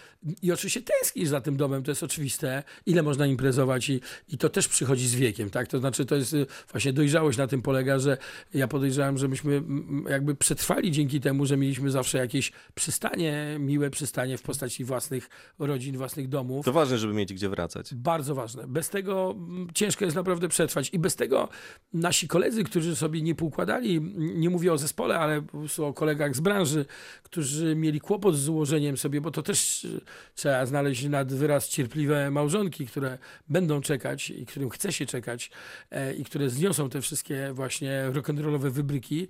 I 0.42 0.52
oczywiście 0.52 0.82
tęsknisz 0.82 1.30
za 1.30 1.42
tym 1.42 1.58
domem, 1.58 1.84
to 1.84 1.92
jest 1.92 2.04
oczywiste, 2.04 2.64
ile 2.86 3.04
można 3.04 3.26
imprezować 3.26 3.90
i, 3.90 4.02
i 4.30 4.38
to 4.38 4.50
też 4.50 4.68
przychodzi 4.68 5.08
z 5.08 5.16
wiekiem, 5.16 5.50
tak, 5.50 5.68
to 5.68 5.80
znaczy 5.80 6.06
to 6.06 6.16
jest 6.16 6.36
właśnie 6.72 6.94
dojrzałość 6.94 7.38
na 7.38 7.48
tym 7.48 7.62
polega, 7.62 8.00
że 8.00 8.18
ja 8.54 8.68
podejrzewam, 8.68 9.18
że 9.18 9.28
myśmy 9.28 9.64
jakby 10.10 10.36
przetrwali 10.36 10.92
dzięki 10.92 11.07
temu, 11.08 11.46
że 11.46 11.58
mieliśmy 11.58 11.92
zawsze 11.92 12.18
jakieś 12.18 12.52
przystanie, 12.76 13.56
miłe 13.60 13.90
przystanie 13.90 14.38
w 14.38 14.42
postaci 14.42 14.84
własnych 14.84 15.30
rodzin, 15.60 15.98
własnych 15.98 16.28
domów. 16.28 16.66
To 16.66 16.74
ważne, 16.74 16.98
żeby 16.98 17.14
mieć 17.14 17.34
gdzie 17.34 17.50
wracać. 17.50 17.96
Bardzo 17.96 18.36
ważne. 18.36 18.68
Bez 18.68 18.90
tego 18.90 19.36
mm, 19.38 19.68
ciężko 19.74 20.06
jest 20.06 20.16
naprawdę 20.16 20.48
przetrwać. 20.48 20.90
I 20.94 21.00
bez 21.00 21.16
tego 21.16 21.50
nasi 21.94 22.28
koledzy, 22.28 22.64
którzy 22.64 22.96
sobie 22.96 23.22
nie 23.22 23.36
poukładali, 23.36 23.96
m, 23.96 24.14
nie 24.18 24.50
mówię 24.50 24.74
o 24.74 24.78
zespole, 24.78 25.20
ale 25.20 25.42
po 25.42 25.58
prostu 25.58 25.86
o 25.86 25.94
kolegach 25.94 26.36
z 26.36 26.40
branży, 26.40 26.86
którzy 27.24 27.76
mieli 27.76 28.00
kłopot 28.00 28.36
z 28.36 28.50
ułożeniem 28.50 28.98
sobie, 28.98 29.22
bo 29.22 29.32
to 29.32 29.44
też 29.44 29.84
y, 29.86 30.02
trzeba 30.36 30.66
znaleźć 30.66 31.04
nad 31.04 31.34
wyraz 31.34 31.70
cierpliwe 31.70 32.32
małżonki, 32.32 32.88
które 32.88 33.18
będą 33.50 33.82
czekać 33.82 34.30
i 34.30 34.46
którym 34.46 34.70
chce 34.70 34.94
się 34.94 35.06
czekać 35.06 35.52
e, 35.92 36.14
i 36.14 36.26
które 36.26 36.50
zniosą 36.50 36.90
te 36.90 37.02
wszystkie 37.02 37.54
właśnie 37.54 38.06
rock'n'rollowe 38.12 38.72
wybryki. 38.72 39.28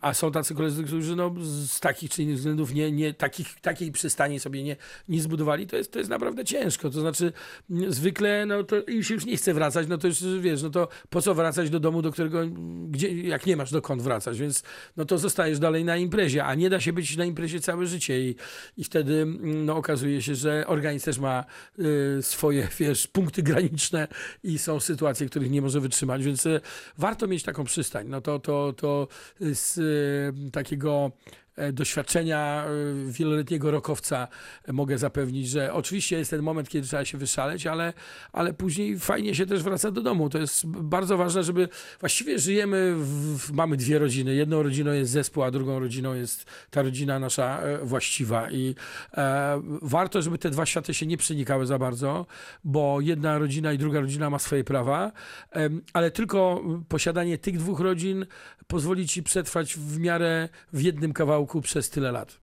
A 0.00 0.14
są 0.14 0.32
tacy 0.32 0.54
koledzy, 0.62 0.84
którzy 0.84 1.16
no, 1.16 1.34
z 1.40 1.80
takich 1.80 2.10
czy 2.10 2.22
innych 2.22 2.36
względów 2.36 2.74
nie, 2.74 2.92
nie, 2.92 3.14
takich, 3.14 3.60
takiej 3.60 3.92
przystani 3.92 4.40
sobie 4.40 4.62
nie, 4.62 4.76
nie 5.08 5.22
zbudowali. 5.22 5.66
To 5.66 5.76
jest, 5.76 5.92
to 5.92 5.98
jest 5.98 6.10
naprawdę 6.10 6.44
ciężko. 6.44 6.90
To 6.90 7.00
znaczy 7.00 7.32
m, 7.70 7.92
zwykle 7.92 8.46
no, 8.46 8.64
to 8.64 8.76
się 9.02 9.14
już 9.14 9.26
nie 9.26 9.36
chce 9.36 9.54
wracać, 9.54 9.88
no 9.88 9.98
to 9.98 10.06
już 10.06 10.24
wiesz, 10.40 10.62
no 10.62 10.70
to 10.70 10.88
po 11.10 11.22
co 11.22 11.34
wracać 11.34 11.70
do 11.70 11.80
domu, 11.80 12.02
do 12.02 12.12
którego, 12.12 12.42
gdzie, 12.88 13.22
jak 13.22 13.46
nie 13.46 13.56
masz 13.56 13.70
dokąd 13.70 14.02
wracać, 14.02 14.38
więc 14.38 14.62
no 14.96 15.04
to 15.04 15.18
zostajesz 15.18 15.58
dalej 15.58 15.84
na 15.84 15.96
imprezie, 15.96 16.44
a 16.44 16.54
nie 16.54 16.70
da 16.70 16.80
się 16.80 16.92
być 16.92 17.16
na 17.16 17.24
imprezie 17.24 17.60
całe 17.60 17.86
życie 17.86 18.20
i, 18.20 18.36
i 18.76 18.84
wtedy 18.84 19.14
mm, 19.14 19.64
no, 19.64 19.76
okazuje 19.76 20.22
się, 20.22 20.34
że 20.34 20.66
organizm 20.66 21.04
też 21.04 21.18
ma 21.18 21.44
y, 21.78 22.22
swoje, 22.22 22.68
wiesz, 22.78 23.06
punkty 23.06 23.42
graniczne 23.42 24.08
i 24.42 24.58
są 24.58 24.80
sytuacje, 24.80 25.26
których 25.26 25.50
nie 25.50 25.62
może 25.62 25.80
wytrzymać, 25.80 26.24
więc 26.24 26.46
y, 26.46 26.60
warto 26.98 27.26
mieć 27.26 27.42
taką 27.42 27.64
przystań. 27.64 28.08
No 28.08 28.20
to, 28.20 28.38
to, 28.38 28.72
to 28.76 29.08
z 29.40 29.78
y, 29.78 30.50
takiego 30.52 31.12
doświadczenia 31.72 32.64
e, 32.64 33.12
wieloletniego 33.12 33.70
rokowca 33.70 34.28
mogę 34.72 34.98
zapewnić, 34.98 35.48
że 35.48 35.72
oczywiście 35.72 36.18
jest 36.18 36.30
ten 36.30 36.42
moment, 36.42 36.68
kiedy 36.68 36.88
trzeba 36.88 37.04
się 37.04 37.18
wyszaleć, 37.18 37.66
ale, 37.66 37.92
ale 38.32 38.52
później 38.52 38.98
fajnie 38.98 39.34
się 39.34 39.46
też 39.46 39.62
wraca 39.62 39.90
do 39.90 40.02
domu. 40.02 40.28
To 40.28 40.38
jest 40.38 40.66
bardzo 40.66 41.16
ważne, 41.16 41.42
żeby 41.42 41.68
właściwie 42.00 42.38
żyjemy, 42.38 42.94
w, 42.96 43.52
mamy 43.52 43.76
dwie 43.76 43.98
rodziny. 43.98 44.34
Jedną 44.34 44.62
rodziną 44.62 44.92
jest 44.92 45.12
zespół, 45.12 45.42
a 45.42 45.50
drugą 45.50 45.78
rodziną 45.78 46.14
jest 46.14 46.44
ta 46.70 46.82
rodzina 46.82 47.18
nasza 47.18 47.62
właściwa 47.82 48.50
i 48.50 48.74
e, 49.14 49.62
warto, 49.82 50.22
żeby 50.22 50.38
te 50.38 50.50
dwa 50.50 50.66
światy 50.66 50.94
się 50.94 51.06
nie 51.06 51.16
przenikały 51.16 51.66
za 51.66 51.78
bardzo, 51.78 52.26
bo 52.64 53.00
jedna 53.00 53.38
rodzina 53.38 53.72
i 53.72 53.78
druga 53.78 54.00
rodzina 54.00 54.30
ma 54.30 54.38
swoje 54.38 54.64
prawa, 54.64 55.12
e, 55.56 55.70
ale 55.92 56.10
tylko 56.10 56.64
posiadanie 56.88 57.38
tych 57.38 57.58
dwóch 57.58 57.80
rodzin 57.80 58.26
pozwoli 58.66 59.08
ci 59.08 59.22
przetrwać 59.22 59.74
w 59.74 59.98
miarę 59.98 60.48
w 60.72 60.82
jednym 60.82 61.12
przez 61.62 61.90
tyle 61.90 62.12
lat. 62.12 62.38